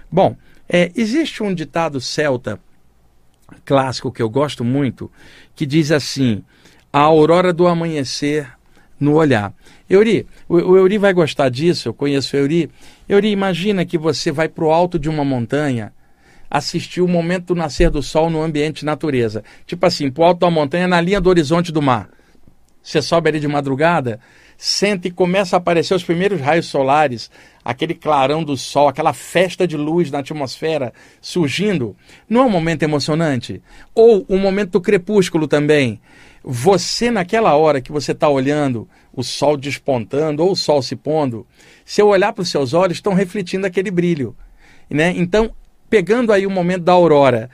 [0.08, 0.36] Bom,
[0.68, 2.60] é, existe um ditado celta
[3.64, 5.10] clássico que eu gosto muito,
[5.56, 6.44] que diz assim:
[6.92, 8.48] a aurora do amanhecer
[9.00, 9.52] no olhar.
[9.90, 12.70] Euri, o, o Euri vai gostar disso, eu conheço o Euri.
[13.08, 15.92] Euri, imagina que você vai para o alto de uma montanha
[16.48, 19.42] assistir o momento do nascer do sol no ambiente natureza.
[19.66, 22.08] Tipo assim, para o alto da montanha, na linha do horizonte do mar.
[22.80, 24.20] Você sobe ali de madrugada,
[24.60, 27.30] senta e começa a aparecer os primeiros raios solares,
[27.64, 31.96] aquele clarão do sol, aquela festa de luz na atmosfera surgindo,
[32.28, 33.62] não é um momento emocionante?
[33.94, 36.00] Ou um momento do crepúsculo também.
[36.42, 41.46] Você, naquela hora que você está olhando o sol despontando ou o sol se pondo,
[41.84, 44.36] se eu olhar para os seus olhos, estão refletindo aquele brilho.
[44.90, 45.12] Né?
[45.16, 45.52] Então,
[45.88, 47.48] pegando aí o momento da aurora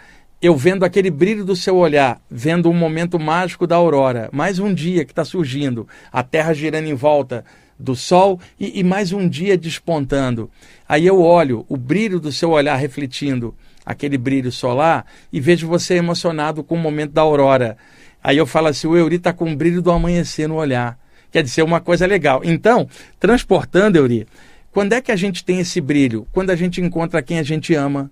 [0.46, 4.74] eu vendo aquele brilho do seu olhar, vendo um momento mágico da aurora, mais um
[4.74, 7.46] dia que está surgindo, a Terra girando em volta
[7.78, 10.50] do Sol e, e, mais um dia despontando.
[10.86, 13.54] Aí eu olho o brilho do seu olhar refletindo
[13.86, 17.78] aquele brilho solar e vejo você emocionado com o momento da aurora.
[18.22, 20.98] Aí eu falo assim: o Euri está com o brilho do amanhecer no olhar.
[21.32, 22.42] Quer dizer, uma coisa legal.
[22.44, 22.86] Então,
[23.18, 24.26] transportando, Euri,
[24.70, 26.28] quando é que a gente tem esse brilho?
[26.32, 28.10] Quando a gente encontra quem a gente ama.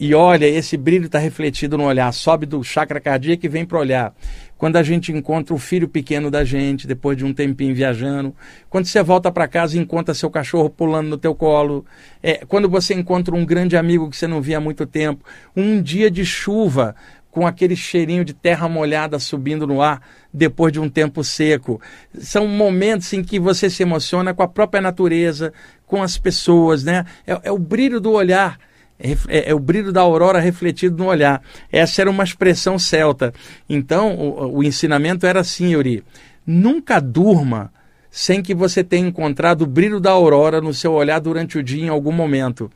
[0.00, 3.78] E olha, esse brilho está refletido no olhar, sobe do chakra cardíaco e vem para
[3.78, 4.14] olhar.
[4.56, 8.34] Quando a gente encontra o filho pequeno da gente, depois de um tempinho viajando.
[8.70, 11.84] Quando você volta para casa e encontra seu cachorro pulando no teu colo.
[12.22, 15.22] É, quando você encontra um grande amigo que você não via há muito tempo.
[15.54, 16.96] Um dia de chuva,
[17.30, 20.00] com aquele cheirinho de terra molhada subindo no ar
[20.32, 21.78] depois de um tempo seco.
[22.18, 25.52] São momentos em que você se emociona com a própria natureza,
[25.86, 27.04] com as pessoas, né?
[27.26, 28.58] É, é o brilho do olhar.
[29.02, 31.42] É, é, o brilho da aurora refletido no olhar.
[31.72, 33.32] Essa era uma expressão celta.
[33.68, 36.04] Então, o, o ensinamento era assim, Yuri:
[36.46, 37.72] nunca durma
[38.10, 41.84] sem que você tenha encontrado o brilho da aurora no seu olhar durante o dia
[41.84, 42.70] em algum momento.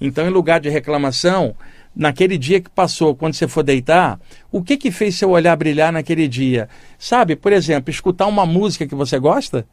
[0.00, 1.54] Então, em lugar de reclamação,
[1.94, 4.18] naquele dia que passou, quando você for deitar,
[4.50, 6.68] o que que fez seu olhar brilhar naquele dia?
[6.98, 9.66] Sabe, por exemplo, escutar uma música que você gosta?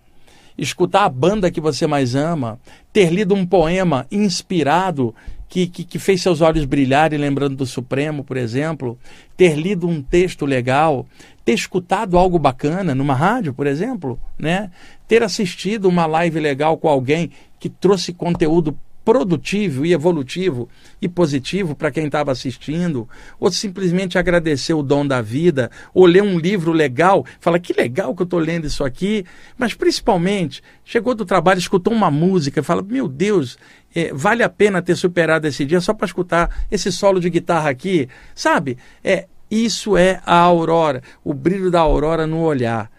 [0.58, 2.60] Escutar a banda que você mais ama,
[2.91, 5.13] ter lido um poema inspirado
[5.49, 8.97] que, que, que, fez seus olhos brilharem, lembrando do Supremo, por exemplo,
[9.36, 11.05] ter lido um texto legal,
[11.45, 14.69] ter escutado algo bacana numa rádio, por exemplo, né?
[15.07, 18.77] ter assistido uma live legal com alguém que trouxe conteúdo
[19.08, 20.67] produtivo e evolutivo
[21.02, 23.08] e positivo para quem estava assistindo,
[23.39, 28.13] ou simplesmente agradecer o dom da vida, ou ler um livro legal, fala que legal
[28.13, 29.24] que eu estou lendo isso aqui,
[29.58, 33.58] mas principalmente chegou do trabalho, escutou uma música, fala meu Deus,
[33.96, 37.70] é, vale a pena ter superado esse dia só para escutar esse solo de guitarra
[37.70, 38.78] aqui, sabe?
[39.02, 42.91] É isso é a aurora, o brilho da aurora no olhar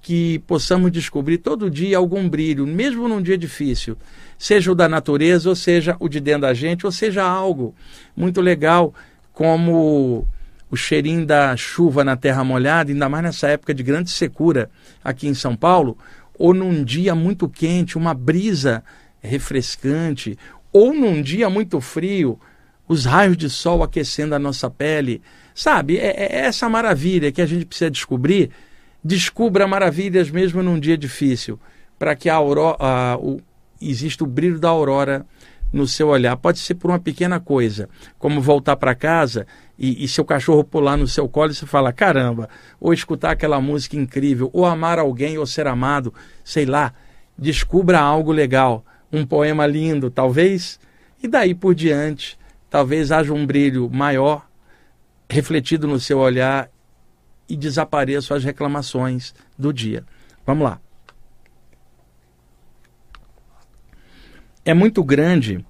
[0.00, 3.96] que possamos descobrir todo dia algum brilho, mesmo num dia difícil,
[4.38, 7.74] seja o da natureza, ou seja o de dentro da gente, ou seja algo
[8.16, 8.94] muito legal,
[9.32, 10.26] como
[10.70, 14.70] o cheirinho da chuva na terra molhada, ainda mais nessa época de grande secura
[15.02, 15.96] aqui em São Paulo,
[16.38, 18.84] ou num dia muito quente, uma brisa
[19.20, 20.38] refrescante,
[20.72, 22.38] ou num dia muito frio,
[22.86, 25.20] os raios de sol aquecendo a nossa pele.
[25.54, 28.50] Sabe, é, é essa maravilha que a gente precisa descobrir
[29.02, 31.58] Descubra maravilhas mesmo num dia difícil,
[31.98, 33.40] para que a aurora, a, o,
[33.80, 35.24] exista o brilho da aurora
[35.72, 36.36] no seu olhar.
[36.36, 39.46] Pode ser por uma pequena coisa, como voltar para casa
[39.78, 42.48] e, e, seu cachorro pular no seu colo e você fala, caramba,
[42.80, 46.12] ou escutar aquela música incrível, ou amar alguém ou ser amado,
[46.44, 46.92] sei lá,
[47.36, 50.80] descubra algo legal, um poema lindo, talvez,
[51.22, 54.46] e daí por diante, talvez haja um brilho maior
[55.30, 56.70] refletido no seu olhar
[57.48, 60.04] e desapareçam as reclamações do dia.
[60.46, 60.80] Vamos lá.
[64.64, 65.64] É muito grande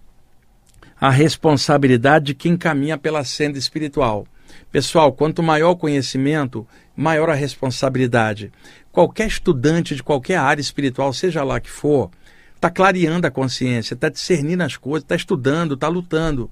[1.01, 4.27] a responsabilidade de quem caminha pela senda espiritual.
[4.73, 8.53] Pessoal, quanto maior o conhecimento, maior a responsabilidade.
[8.91, 12.11] Qualquer estudante de qualquer área espiritual, seja lá que for,
[12.57, 16.51] está clareando a consciência, está discernindo as coisas, está estudando, está lutando.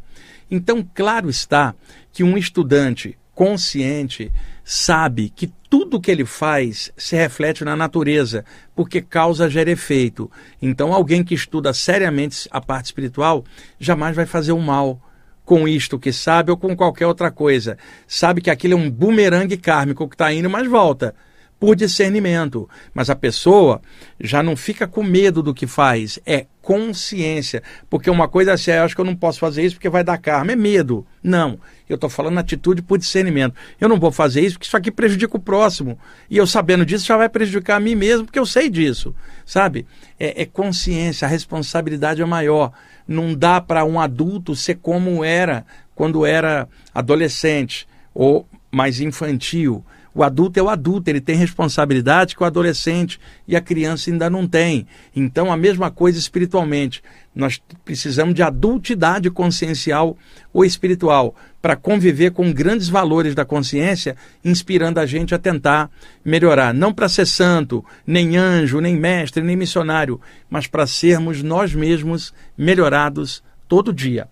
[0.49, 1.75] Então, claro está
[2.13, 4.33] que um estudante consciente
[4.69, 10.29] sabe que tudo que ele faz se reflete na natureza, porque causa gera efeito.
[10.61, 13.45] Então, alguém que estuda seriamente a parte espiritual
[13.79, 15.01] jamais vai fazer o mal
[15.45, 17.79] com isto que sabe ou com qualquer outra coisa.
[18.09, 21.15] Sabe que aquilo é um bumerangue kármico que está indo, mas volta
[21.59, 22.69] por discernimento.
[22.93, 23.81] Mas a pessoa
[24.21, 27.63] já não fica com medo do que faz, é consciência.
[27.89, 29.89] Porque uma coisa é assim, ah, eu acho que eu não posso fazer isso porque
[29.89, 31.07] vai dar karma, é medo.
[31.23, 33.55] Não, eu estou falando atitude por discernimento.
[33.81, 35.99] Eu não vou fazer isso porque isso aqui prejudica o próximo.
[36.29, 39.15] E eu sabendo disso já vai prejudicar a mim mesmo, porque eu sei disso.
[39.45, 39.87] Sabe?
[40.19, 42.73] É, é consciência, a responsabilidade é maior.
[43.07, 45.65] Não dá para um adulto ser como era
[45.95, 49.85] quando era adolescente ou mais infantil
[50.17, 54.31] o adulto é o adulto, ele tem responsabilidade que o adolescente e a criança ainda
[54.31, 54.87] não tem.
[55.15, 57.05] Então, a mesma coisa espiritualmente.
[57.35, 60.17] Nós precisamos de adultidade consciencial
[60.55, 65.91] ou espiritual para conviver com grandes valores da consciência, inspirando a gente a tentar
[66.25, 66.73] melhorar.
[66.73, 72.33] Não para ser santo, nem anjo, nem mestre, nem missionário, mas para sermos nós mesmos
[72.57, 74.29] melhorados todo dia.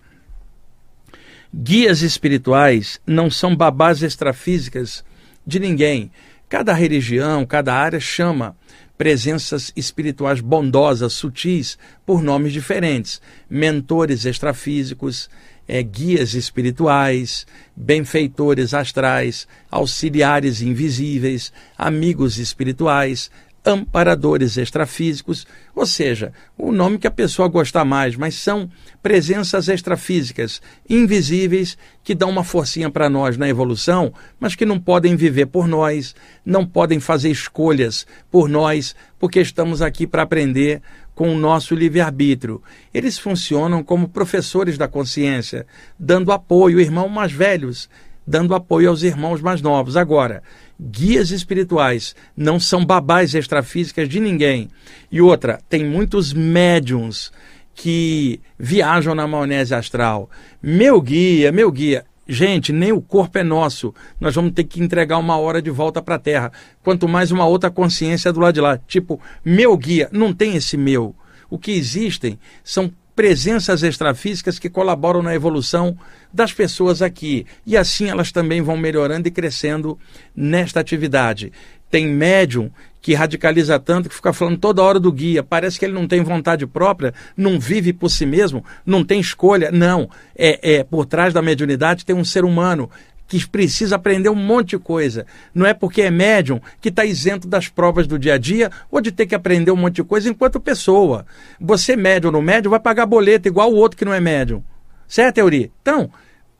[1.53, 5.05] Guias espirituais não são babás extrafísicas
[5.45, 6.11] de ninguém.
[6.47, 8.55] Cada religião, cada área chama
[8.97, 13.21] presenças espirituais bondosas, sutis, por nomes diferentes.
[13.49, 15.29] Mentores extrafísicos,
[15.67, 17.45] é, guias espirituais,
[17.75, 23.31] benfeitores astrais, auxiliares invisíveis, amigos espirituais,
[23.65, 28.69] amparadores extrafísicos, ou seja, o nome que a pessoa gostar mais, mas são
[29.01, 35.15] presenças extrafísicas invisíveis que dão uma forcinha para nós na evolução, mas que não podem
[35.15, 40.81] viver por nós, não podem fazer escolhas por nós, porque estamos aqui para aprender
[41.15, 42.61] com o nosso livre-arbítrio.
[42.93, 45.65] Eles funcionam como professores da consciência,
[45.97, 47.89] dando apoio, irmãos mais velhos,
[48.25, 49.95] dando apoio aos irmãos mais novos.
[49.97, 50.41] Agora,
[50.79, 54.69] guias espirituais não são babás extrafísicas de ninguém.
[55.11, 57.31] E outra, tem muitos médiums
[57.73, 60.29] que viajam na maionese astral.
[60.61, 63.93] Meu guia, meu guia, Gente, nem o corpo é nosso.
[64.19, 66.51] Nós vamos ter que entregar uma hora de volta para a Terra.
[66.83, 68.79] Quanto mais uma outra consciência do lado de lá.
[68.79, 71.15] Tipo, meu guia, não tem esse meu.
[71.49, 75.97] O que existem são presenças extrafísicas que colaboram na evolução
[76.33, 77.45] das pessoas aqui.
[77.65, 79.97] E assim elas também vão melhorando e crescendo
[80.35, 81.51] nesta atividade.
[81.89, 82.69] Tem médium
[83.01, 85.43] que radicaliza tanto que fica falando toda hora do guia.
[85.43, 89.71] Parece que ele não tem vontade própria, não vive por si mesmo, não tem escolha.
[89.71, 90.09] Não.
[90.35, 92.89] É, é por trás da mediunidade tem um ser humano
[93.27, 95.25] que precisa aprender um monte de coisa.
[95.53, 99.01] Não é porque é médium que está isento das provas do dia a dia ou
[99.01, 101.25] de ter que aprender um monte de coisa enquanto pessoa.
[101.59, 104.63] Você, médium ou não médium, vai pagar boleto igual o outro que não é médium.
[105.07, 105.71] Certo, Teoria?
[105.81, 106.09] Então,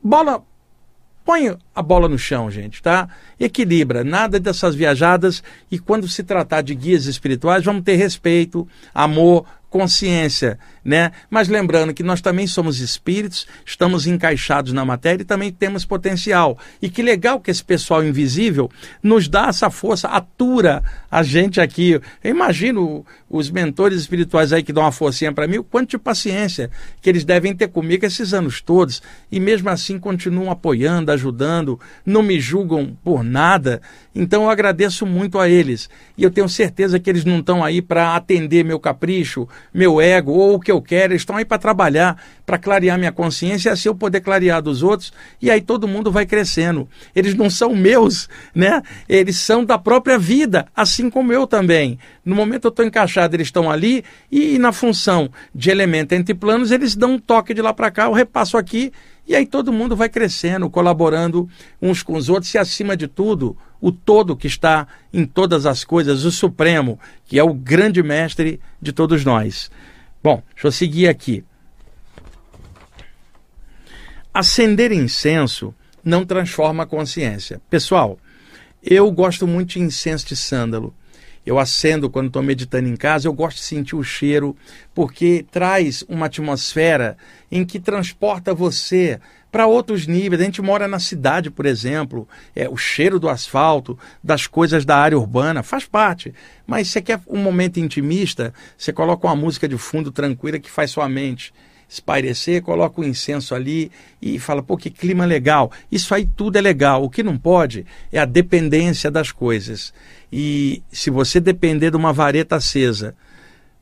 [0.04, 0.44] bola
[1.26, 3.10] Põe a bola no chão, gente, tá?
[3.38, 5.44] Equilibra, nada dessas viajadas.
[5.70, 9.46] E quando se tratar de guias espirituais, vamos ter respeito, amor,
[9.76, 11.12] consciência, né?
[11.30, 16.58] Mas lembrando que nós também somos espíritos, estamos encaixados na matéria e também temos potencial.
[16.82, 18.72] E que legal que esse pessoal invisível
[19.04, 22.00] nos dá essa força, atura a gente aqui.
[22.24, 25.98] Eu imagino os mentores espirituais aí que dão uma forcinha para mim, o quanto de
[25.98, 26.72] paciência
[27.02, 31.65] que eles devem ter comigo esses anos todos e mesmo assim continuam apoiando, ajudando,
[32.06, 33.82] não me julgam por nada.
[34.16, 35.90] Então eu agradeço muito a eles.
[36.18, 40.32] E eu tenho certeza que eles não estão aí para atender meu capricho, meu ego
[40.32, 43.90] ou o que eu quero, eles estão aí para trabalhar, para clarear minha consciência assim
[43.90, 45.12] eu poder clarear dos outros
[45.42, 46.88] e aí todo mundo vai crescendo.
[47.16, 48.82] Eles não são meus, né?
[49.10, 52.00] Eles são da própria vida, assim como eu também.
[52.24, 56.34] No momento eu estou encaixado, eles estão ali e, e na função de elemento entre
[56.34, 58.92] planos, eles dão um toque de lá para cá, eu repasso aqui
[59.28, 61.50] e aí todo mundo vai crescendo, colaborando
[61.82, 65.84] uns com os outros e, acima de tudo, o todo que está em todas as
[65.84, 69.72] coisas, o Supremo, que é o grande mestre de todos nós.
[70.24, 71.44] Bom, deixa eu seguir aqui.
[74.34, 75.74] Acender incenso
[76.04, 77.60] não transforma a consciência.
[77.70, 78.20] Pessoal,
[78.84, 80.94] eu gosto muito de incenso de sândalo
[81.46, 84.56] eu acendo quando estou meditando em casa, eu gosto de sentir o cheiro,
[84.94, 87.18] porque traz uma atmosfera
[87.52, 89.20] em que transporta você
[89.52, 90.42] para outros níveis.
[90.42, 94.98] A gente mora na cidade, por exemplo, é, o cheiro do asfalto, das coisas da
[94.98, 96.34] área urbana, faz parte.
[96.66, 100.92] Mas você quer um momento intimista, você coloca uma música de fundo tranquila que faz
[100.92, 101.54] sua mente
[101.88, 105.72] espairecer, coloca o incenso ali e fala, pô, que clima legal.
[105.92, 107.04] Isso aí tudo é legal.
[107.04, 109.94] O que não pode é a dependência das coisas.
[110.32, 113.16] E se você depender de uma vareta acesa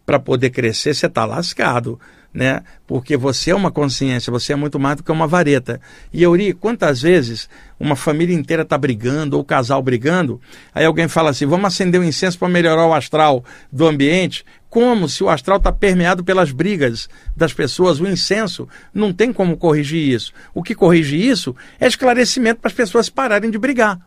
[0.05, 1.99] para poder crescer, você está lascado,
[2.33, 2.61] né?
[2.85, 5.79] Porque você é uma consciência, você é muito mais do que uma vareta.
[6.11, 7.47] E Euri, quantas vezes
[7.79, 10.41] uma família inteira está brigando ou o casal brigando,
[10.73, 14.43] aí alguém fala assim: vamos acender um incenso para melhorar o astral do ambiente.
[14.73, 17.07] Como se o astral está permeado pelas brigas
[17.37, 17.99] das pessoas?
[17.99, 20.33] O incenso não tem como corrigir isso.
[20.51, 23.99] O que corrige isso é esclarecimento para as pessoas pararem de brigar.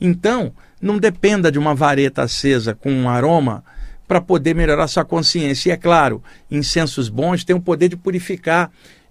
[0.00, 0.50] Então,
[0.80, 3.62] não dependa de uma vareta acesa com um aroma
[4.08, 5.68] para poder melhorar sua consciência.
[5.68, 8.70] E é claro, incensos bons têm o poder de purificar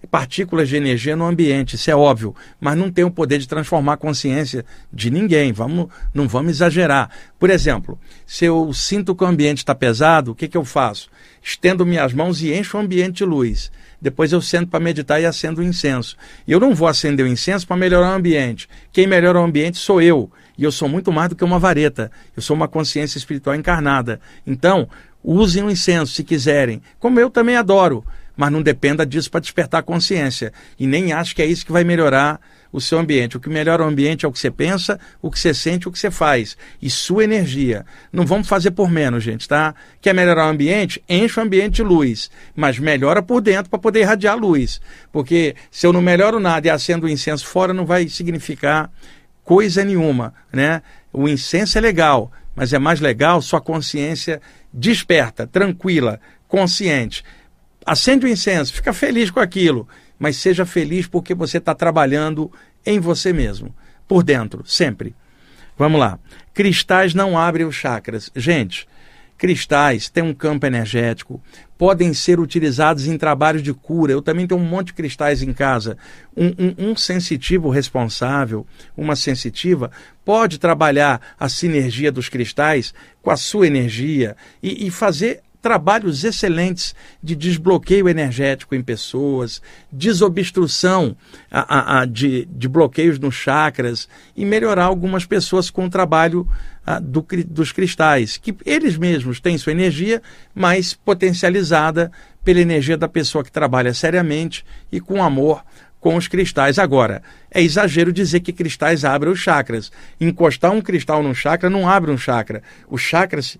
[0.09, 3.93] partículas de energia no ambiente, isso é óbvio, mas não tem o poder de transformar
[3.93, 5.51] a consciência de ninguém.
[5.51, 7.09] Vamos, não vamos exagerar.
[7.39, 11.09] Por exemplo, se eu sinto que o ambiente está pesado, o que, que eu faço?
[11.41, 13.71] Estendo minhas mãos e encho o ambiente de luz.
[14.01, 16.17] Depois eu sento para meditar e acendo o incenso.
[16.45, 18.67] E eu não vou acender o incenso para melhorar o ambiente.
[18.91, 20.29] Quem melhora o ambiente sou eu.
[20.57, 22.11] E eu sou muito mais do que uma vareta.
[22.35, 24.19] Eu sou uma consciência espiritual encarnada.
[24.45, 24.89] Então,
[25.23, 28.03] usem o incenso se quiserem, como eu também adoro,
[28.35, 30.51] mas não dependa disso para despertar a consciência.
[30.79, 32.39] E nem acho que é isso que vai melhorar
[32.71, 33.37] o seu ambiente.
[33.37, 35.91] O que melhora o ambiente é o que você pensa, o que você sente, o
[35.91, 36.57] que você faz.
[36.81, 37.85] E sua energia.
[38.11, 39.75] Não vamos fazer por menos, gente, tá?
[40.01, 41.01] Quer melhorar o ambiente?
[41.07, 42.31] Enche o ambiente de luz.
[42.55, 44.81] Mas melhora por dentro para poder irradiar luz.
[45.11, 48.91] Porque se eu não melhoro nada e acendo o incenso fora, não vai significar
[49.43, 50.81] coisa nenhuma, né?
[51.11, 54.41] O incenso é legal, mas é mais legal sua consciência
[54.73, 57.23] desperta, tranquila, consciente.
[57.85, 62.51] Acende o incenso, fica feliz com aquilo, mas seja feliz porque você está trabalhando
[62.85, 63.73] em você mesmo,
[64.07, 65.15] por dentro, sempre.
[65.77, 66.19] Vamos lá.
[66.53, 68.31] Cristais não abrem os chakras.
[68.35, 68.87] Gente,
[69.37, 71.41] cristais têm um campo energético,
[71.77, 74.13] podem ser utilizados em trabalhos de cura.
[74.13, 75.97] Eu também tenho um monte de cristais em casa.
[76.37, 78.65] Um, um, um sensitivo responsável,
[78.95, 79.91] uma sensitiva,
[80.23, 86.93] pode trabalhar a sinergia dos cristais com a sua energia e, e fazer trabalhos excelentes
[87.23, 91.15] de desbloqueio energético em pessoas, desobstrução
[91.49, 96.45] a, a, a, de, de, bloqueios nos chakras e melhorar algumas pessoas com o trabalho
[97.01, 100.21] do, dos cristais, que eles mesmos têm sua energia,
[100.53, 102.11] mas potencializada
[102.43, 105.63] pela energia da pessoa que trabalha seriamente e com amor
[105.97, 106.77] com os cristais.
[106.77, 109.93] Agora, é exagero dizer que cristais abrem os chakras.
[110.19, 112.61] Encostar um cristal num chakra não abre um chakra.
[112.89, 113.57] Os chakras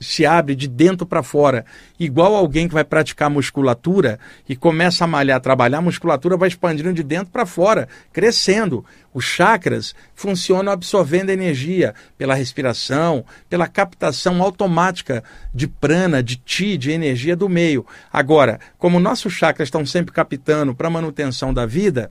[0.00, 1.64] se abre de dentro para fora,
[1.98, 4.18] igual alguém que vai praticar musculatura
[4.48, 8.84] e começa a malhar, trabalhar, a musculatura vai expandindo de dentro para fora, crescendo.
[9.12, 16.90] Os chakras funcionam absorvendo energia pela respiração, pela captação automática de prana, de ti, de
[16.90, 17.84] energia do meio.
[18.12, 22.10] Agora, como nossos chakras estão sempre captando para manutenção da vida,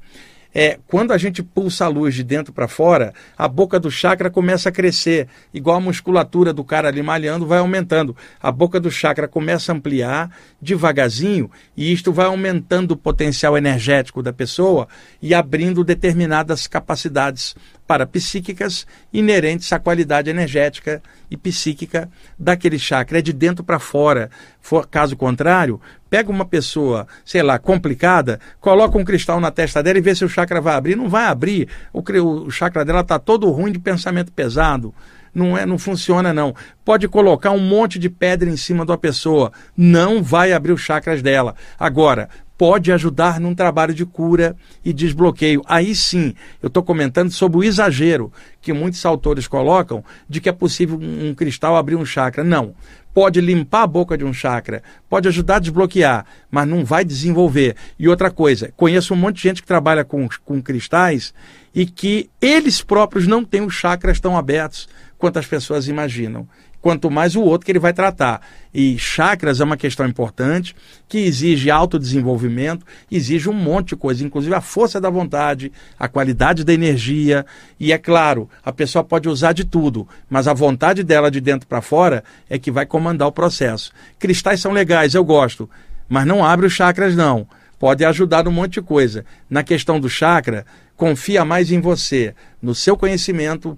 [0.53, 4.29] é, quando a gente pulsa a luz de dentro para fora, a boca do chakra
[4.29, 8.15] começa a crescer, igual a musculatura do cara ali malhando vai aumentando.
[8.41, 10.31] A boca do chakra começa a ampliar
[10.61, 14.87] devagarzinho e isto vai aumentando o potencial energético da pessoa
[15.21, 17.55] e abrindo determinadas capacidades
[17.87, 23.19] parapsíquicas inerentes à qualidade energética e psíquica daquele chakra.
[23.19, 24.29] É de dentro para fora.
[24.59, 25.79] For, caso contrário,
[26.09, 30.25] pega uma pessoa, sei lá, complicada, coloca um cristal na testa dela e vê se
[30.25, 30.95] o chakra vai abrir.
[30.95, 31.67] Não vai abrir.
[31.93, 34.93] O, o chakra dela está todo ruim de pensamento pesado.
[35.33, 36.55] Não, é, não funciona, não.
[36.83, 39.51] Pode colocar um monte de pedra em cima da pessoa.
[39.75, 41.53] Não vai abrir os chakras dela.
[41.79, 42.27] Agora,
[42.57, 45.61] pode ajudar num trabalho de cura e desbloqueio.
[45.65, 48.31] Aí sim, eu estou comentando sobre o exagero
[48.61, 52.43] que muitos autores colocam de que é possível um, cristal abrir um chakra.
[52.43, 52.73] Não.
[53.13, 57.75] Pode limpar a boca de um chakra, pode ajudar a desbloquear, mas não vai desenvolver.
[57.97, 61.33] E outra coisa, conheço um monte de gente que trabalha com, com cristais
[61.73, 64.87] e que eles próprios não têm os chakras tão abertos
[65.17, 66.47] quanto as pessoas imaginam
[66.81, 68.41] quanto mais o outro que ele vai tratar.
[68.73, 70.75] E chakras é uma questão importante,
[71.07, 76.63] que exige autodesenvolvimento, exige um monte de coisa, inclusive a força da vontade, a qualidade
[76.63, 77.45] da energia.
[77.79, 81.67] E é claro, a pessoa pode usar de tudo, mas a vontade dela de dentro
[81.67, 83.91] para fora é que vai comandar o processo.
[84.19, 85.69] Cristais são legais, eu gosto,
[86.07, 87.47] mas não abre os chakras, não.
[87.79, 89.23] Pode ajudar num monte de coisa.
[89.49, 90.65] Na questão do chakra,
[90.95, 93.77] confia mais em você, no seu conhecimento,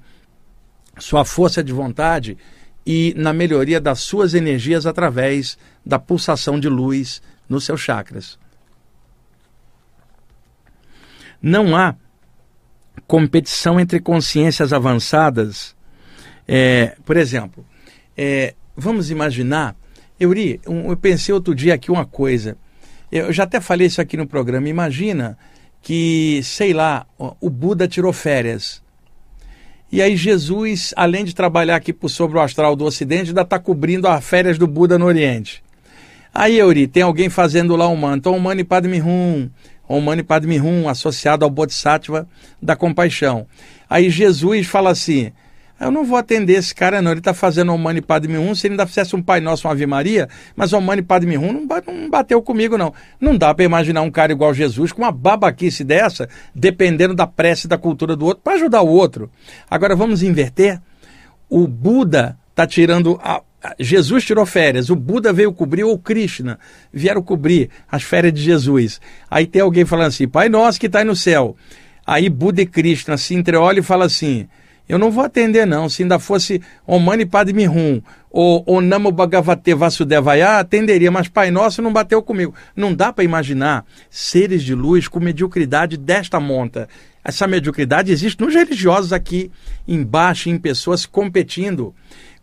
[0.98, 2.38] sua força de vontade
[2.92, 8.40] e na melhoria das suas energias através da pulsação de luz nos seus chakras.
[11.40, 11.94] Não há
[13.06, 15.76] competição entre consciências avançadas.
[16.48, 17.64] É, por exemplo,
[18.18, 19.76] é, vamos imaginar,
[20.20, 22.58] Euri, eu pensei outro dia aqui uma coisa.
[23.12, 24.68] Eu já até falei isso aqui no programa.
[24.68, 25.38] Imagina
[25.80, 28.82] que, sei lá, o Buda tirou férias
[29.92, 34.08] e aí Jesus, além de trabalhar aqui sobre o astral do Ocidente, ainda está cobrindo
[34.08, 35.64] as férias do Buda no Oriente.
[36.34, 39.50] Aí, Euri, tem alguém fazendo lá um manto, um Mani Padme Hum,
[39.90, 42.28] um Mani Padme Hum, associado ao Bodhisattva
[42.62, 43.48] da compaixão.
[43.90, 45.32] Aí Jesus fala assim,
[45.80, 47.12] eu não vou atender esse cara, não.
[47.12, 48.54] Ele está fazendo o Mani Padme Hum.
[48.54, 51.54] Se ele ainda fizesse um Pai Nosso, uma Ave Maria, mas o Mani Padme Hum
[51.54, 52.94] não, não bateu comigo, não.
[53.20, 57.68] Não dá para imaginar um cara igual Jesus com uma babaquice dessa, dependendo da prece
[57.68, 59.32] da cultura do outro, para ajudar o outro.
[59.70, 60.82] Agora vamos inverter.
[61.50, 63.20] O Buda está tirando.
[63.24, 63.42] A,
[63.80, 66.60] Jesus tirou férias, o Buda veio cobrir, ou Krishna
[66.94, 69.02] vieram cobrir as férias de Jesus.
[69.30, 71.56] Aí tem alguém falando assim: Pai Nosso que está no céu.
[72.06, 74.48] Aí Buda e Krishna se entreolham e falam assim
[74.90, 75.88] eu não vou atender, não.
[75.88, 81.94] Se ainda fosse Omani Padme Hum ou Onamo Bhagavate Vasudevaya, atenderia, mas Pai Nosso não
[81.94, 82.56] bateu comigo.
[82.76, 86.90] Não dá para imaginar seres de luz com mediocridade desta monta.
[87.24, 89.52] Essa mediocridade existe nos religiosos aqui
[89.88, 91.94] embaixo, em pessoas competindo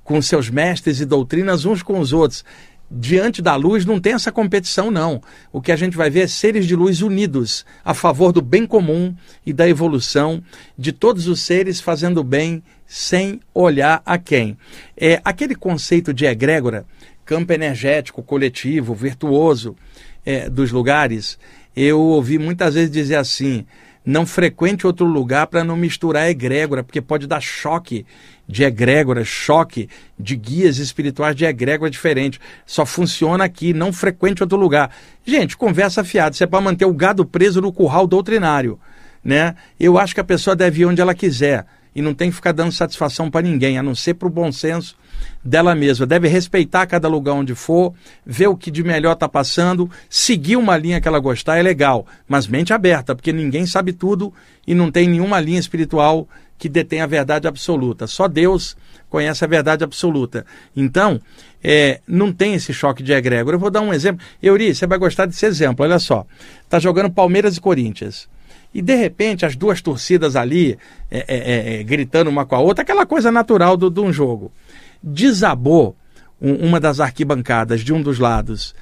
[0.05, 2.45] com seus mestres e doutrinas uns com os outros
[2.91, 5.21] diante da luz não tem essa competição, não.
[5.53, 8.67] O que a gente vai ver é seres de luz unidos a favor do bem
[8.67, 9.15] comum
[9.45, 10.43] e da evolução
[10.79, 14.57] de todos os seres fazendo bem sem olhar a quem.
[14.97, 16.87] É aquele conceito de egrégora,
[17.25, 19.77] campo energético, coletivo, virtuoso
[20.25, 21.39] é, dos lugares.
[21.75, 23.67] Eu ouvi muitas vezes dizer assim:
[24.05, 28.07] não frequente outro lugar para não misturar egrégora, porque pode dar choque
[28.49, 29.89] de egrégora, choque
[30.19, 32.41] de guias espirituais de egrégora diferente.
[32.65, 34.91] Só funciona aqui, não frequente outro lugar.
[35.25, 38.79] Gente, conversa fiada, isso é para manter o gado preso no curral doutrinário.
[39.25, 39.55] Né?
[39.79, 41.67] Eu acho que a pessoa deve ir onde ela quiser
[41.97, 44.53] e não tem que ficar dando satisfação para ninguém, a não ser para o bom
[44.53, 44.95] senso
[45.43, 46.05] dela mesma.
[46.05, 47.95] Deve respeitar cada lugar onde for,
[48.25, 52.07] ver o que de melhor está passando, seguir uma linha que ela gostar é legal,
[52.29, 54.31] mas mente aberta, porque ninguém sabe tudo
[54.67, 56.29] e não tem nenhuma linha espiritual
[56.59, 58.07] que detém a verdade absoluta.
[58.07, 58.77] Só Deus
[59.09, 60.45] conhece a verdade absoluta.
[60.75, 61.21] Então,
[61.63, 63.55] é, não tem esse choque de egrégor.
[63.55, 64.25] Eu vou dar um exemplo.
[64.43, 65.85] Euri, você vai gostar desse exemplo.
[65.85, 66.27] Olha só.
[66.63, 68.29] Está jogando Palmeiras e Corinthians.
[68.75, 70.79] E de repente as duas torcidas ali
[71.11, 74.53] é, é, é, é gritando uma com a outra, aquela coisa natural de um jogo.
[75.03, 75.97] Desabou
[76.41, 78.75] um, uma das arquibancadas de um dos lados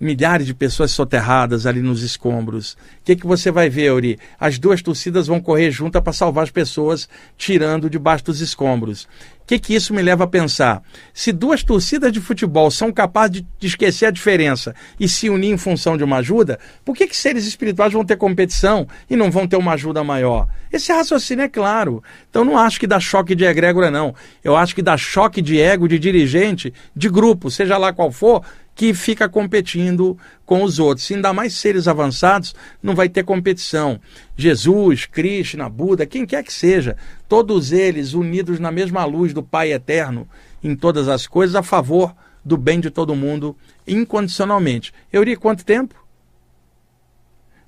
[0.00, 2.72] milhares de pessoas soterradas ali nos escombros.
[2.72, 4.18] O que, que você vai ver, Uri?
[4.38, 9.04] As duas torcidas vão correr juntas para salvar as pessoas, tirando debaixo dos escombros.
[9.42, 10.80] O que, que isso me leva a pensar?
[11.12, 15.58] Se duas torcidas de futebol são capazes de, esquecer a diferença e se unir em
[15.58, 19.48] função de uma ajuda, por que, que seres espirituais vão ter competição e não vão
[19.48, 20.46] ter uma ajuda maior?
[20.72, 22.02] Esse raciocínio é claro.
[22.30, 24.14] Então não acho que dá choque de egrégora, não.
[24.42, 28.44] Eu acho que dá choque de ego de dirigente, de grupo, seja lá qual for,
[28.80, 30.16] que fica competindo
[30.46, 31.10] com os outros.
[31.10, 34.00] Ainda mais seres avançados, não vai ter competição.
[34.34, 36.96] Jesus, Krishna, Buda, quem quer que seja,
[37.28, 40.26] todos eles unidos na mesma luz do Pai eterno
[40.64, 43.54] em todas as coisas, a favor do bem de todo mundo,
[43.86, 44.94] incondicionalmente.
[45.12, 45.94] Eu iria quanto tempo?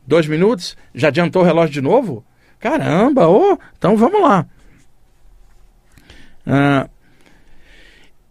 [0.06, 0.78] Dois minutos?
[0.94, 2.24] Já adiantou o relógio de novo?
[2.58, 4.46] Caramba, oh, então vamos lá.
[6.46, 6.88] Ah,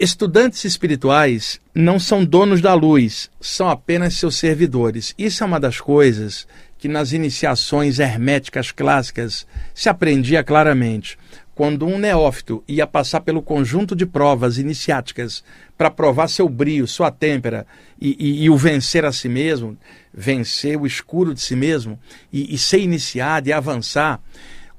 [0.03, 5.13] Estudantes espirituais não são donos da luz, são apenas seus servidores.
[5.15, 6.47] Isso é uma das coisas
[6.79, 9.45] que nas iniciações herméticas clássicas
[9.75, 11.19] se aprendia claramente.
[11.53, 15.43] Quando um neófito ia passar pelo conjunto de provas iniciáticas
[15.77, 17.67] para provar seu brio, sua têmpera
[18.01, 19.77] e, e, e, o vencer a si mesmo,
[20.11, 21.99] vencer o escuro de si mesmo
[22.33, 24.19] e, e ser iniciado e avançar,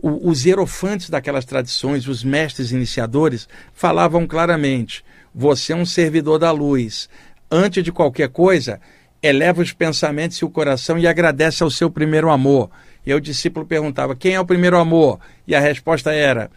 [0.02, 6.50] o, os hierofantes daquelas tradições, os mestres iniciadores, falavam claramente: você é um servidor da
[6.50, 7.08] luz.
[7.50, 8.80] Antes de qualquer coisa,
[9.22, 12.68] eleva os pensamentos e o coração e agradece ao seu primeiro amor.
[13.06, 15.20] E o discípulo perguntava: quem é o primeiro amor?
[15.46, 16.50] E a resposta era: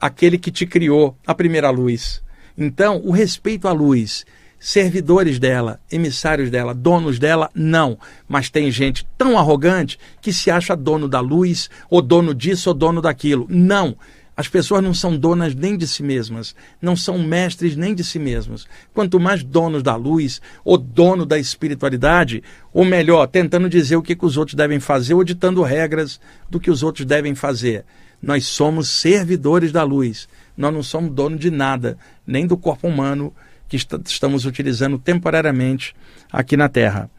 [0.00, 2.22] aquele que te criou, a primeira luz.
[2.56, 4.24] Então, o respeito à luz
[4.58, 7.98] servidores dela, emissários dela, donos dela, não.
[8.28, 12.74] Mas tem gente tão arrogante que se acha dono da luz, ou dono disso, ou
[12.74, 13.46] dono daquilo.
[13.48, 13.96] Não.
[14.36, 18.18] As pessoas não são donas nem de si mesmas, não são mestres nem de si
[18.18, 18.66] mesmas.
[18.92, 24.14] Quanto mais donos da luz, ou dono da espiritualidade, ou melhor, tentando dizer o que,
[24.14, 27.86] que os outros devem fazer, ou ditando regras do que os outros devem fazer.
[28.20, 30.28] Nós somos servidores da luz.
[30.54, 31.96] Nós não somos dono de nada,
[32.26, 33.32] nem do corpo humano,
[33.68, 35.94] que estamos utilizando temporariamente
[36.32, 37.10] aqui na Terra.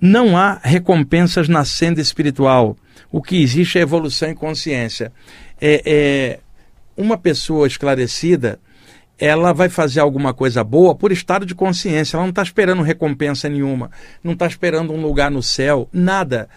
[0.00, 2.76] Não há recompensas na senda espiritual.
[3.12, 5.12] O que existe é evolução em consciência.
[5.60, 6.40] É, é,
[6.96, 8.58] uma pessoa esclarecida,
[9.18, 12.16] ela vai fazer alguma coisa boa por estado de consciência.
[12.16, 13.90] Ela não está esperando recompensa nenhuma,
[14.24, 16.48] não está esperando um lugar no céu, nada.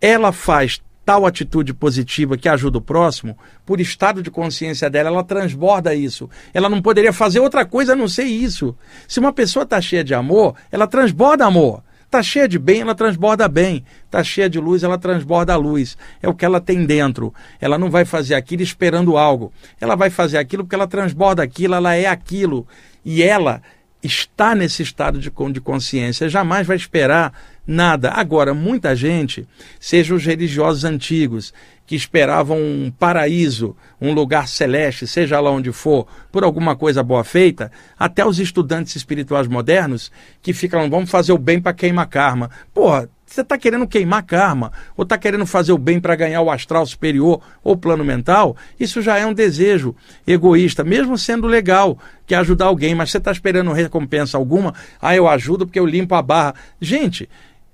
[0.00, 3.34] Ela faz tal atitude positiva que ajuda o próximo,
[3.64, 6.28] por estado de consciência dela, ela transborda isso.
[6.52, 8.76] Ela não poderia fazer outra coisa a não ser isso.
[9.08, 11.82] Se uma pessoa está cheia de amor, ela transborda amor.
[12.04, 13.82] Está cheia de bem, ela transborda bem.
[14.04, 15.96] Está cheia de luz, ela transborda a luz.
[16.20, 17.32] É o que ela tem dentro.
[17.58, 19.50] Ela não vai fazer aquilo esperando algo.
[19.80, 22.66] Ela vai fazer aquilo porque ela transborda aquilo, ela é aquilo.
[23.02, 23.62] E ela
[24.02, 26.28] está nesse estado de, de consciência.
[26.28, 27.32] Jamais vai esperar
[27.70, 28.12] Nada.
[28.12, 29.46] Agora, muita gente,
[29.78, 31.52] seja os religiosos antigos,
[31.86, 37.22] que esperavam um paraíso, um lugar celeste, seja lá onde for, por alguma coisa boa
[37.24, 40.10] feita, até os estudantes espirituais modernos
[40.40, 42.50] que ficam, vamos fazer o bem para queimar karma.
[42.72, 46.50] Porra, você está querendo queimar karma, ou está querendo fazer o bem para ganhar o
[46.50, 49.94] astral superior ou plano mental, isso já é um desejo
[50.26, 55.28] egoísta, mesmo sendo legal que ajudar alguém, mas você está esperando recompensa alguma, ah, eu
[55.28, 56.54] ajudo porque eu limpo a barra.
[56.80, 57.28] Gente,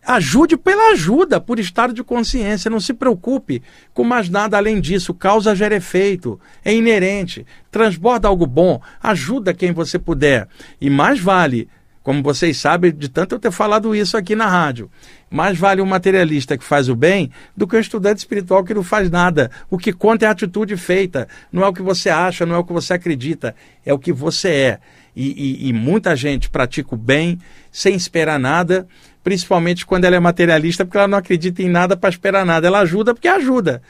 [0.06, 2.70] Ajude pela ajuda, por estado de consciência.
[2.70, 3.62] Não se preocupe
[3.94, 5.14] com mais nada além disso.
[5.14, 6.38] Causa gera efeito.
[6.62, 7.46] É inerente.
[7.70, 8.80] Transborda algo bom.
[9.02, 10.46] Ajuda quem você puder.
[10.78, 11.68] E mais vale,
[12.02, 14.90] como vocês sabem, de tanto eu ter falado isso aqui na rádio,
[15.30, 18.82] mais vale um materialista que faz o bem do que um estudante espiritual que não
[18.82, 19.50] faz nada.
[19.70, 21.26] O que conta é a atitude feita.
[21.50, 23.56] Não é o que você acha, não é o que você acredita.
[23.86, 24.80] É o que você é.
[25.16, 27.38] E, e, e muita gente pratica o bem
[27.72, 28.86] sem esperar nada
[29.24, 32.66] principalmente quando ela é materialista, porque ela não acredita em nada para esperar nada.
[32.66, 33.82] Ela ajuda porque ajuda.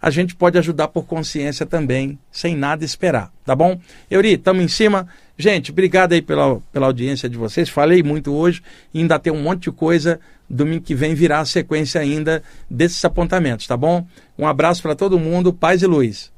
[0.00, 3.80] A gente pode ajudar por consciência também, sem nada esperar, tá bom?
[4.10, 5.08] Euri, estamos em cima.
[5.38, 7.68] Gente, obrigado aí pela, pela audiência de vocês.
[7.68, 8.62] Falei muito hoje
[8.92, 10.20] ainda tem um monte de coisa.
[10.50, 14.06] Domingo que vem virá a sequência ainda desses apontamentos, tá bom?
[14.36, 16.31] Um abraço para todo mundo, paz e luz.